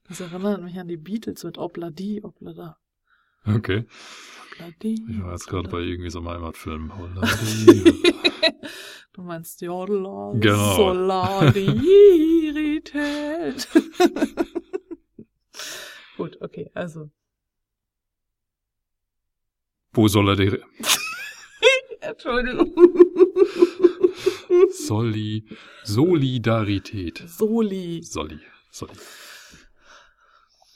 Das 0.08 0.20
erinnert 0.20 0.62
mich 0.62 0.78
an 0.78 0.86
die 0.88 0.96
Beatles 0.96 1.44
mit 1.44 1.58
Obladi, 1.58 2.22
Oblada. 2.22 2.78
Okay. 3.44 3.84
Obladi. 4.52 5.04
Ich 5.08 5.22
war 5.22 5.32
jetzt 5.32 5.46
gerade 5.46 5.68
bei 5.68 5.80
irgendwie 5.80 6.08
so 6.10 6.20
einem 6.20 6.30
Heimatfilm. 6.30 6.90
du 9.12 9.22
meinst 9.22 9.60
Jodla. 9.60 10.32
Genau. 10.34 10.76
Soladirität. 10.76 13.68
Gut, 16.16 16.38
okay, 16.40 16.70
also. 16.74 17.10
Wo 19.92 20.08
soll 20.08 20.30
er 20.30 20.36
die... 20.36 20.48
Entschuldigung. 22.00 22.72
Soli. 24.70 25.44
Solidarität. 25.84 27.22
Soli. 27.26 28.02
Soli. 28.02 28.40
Soli. 28.70 28.92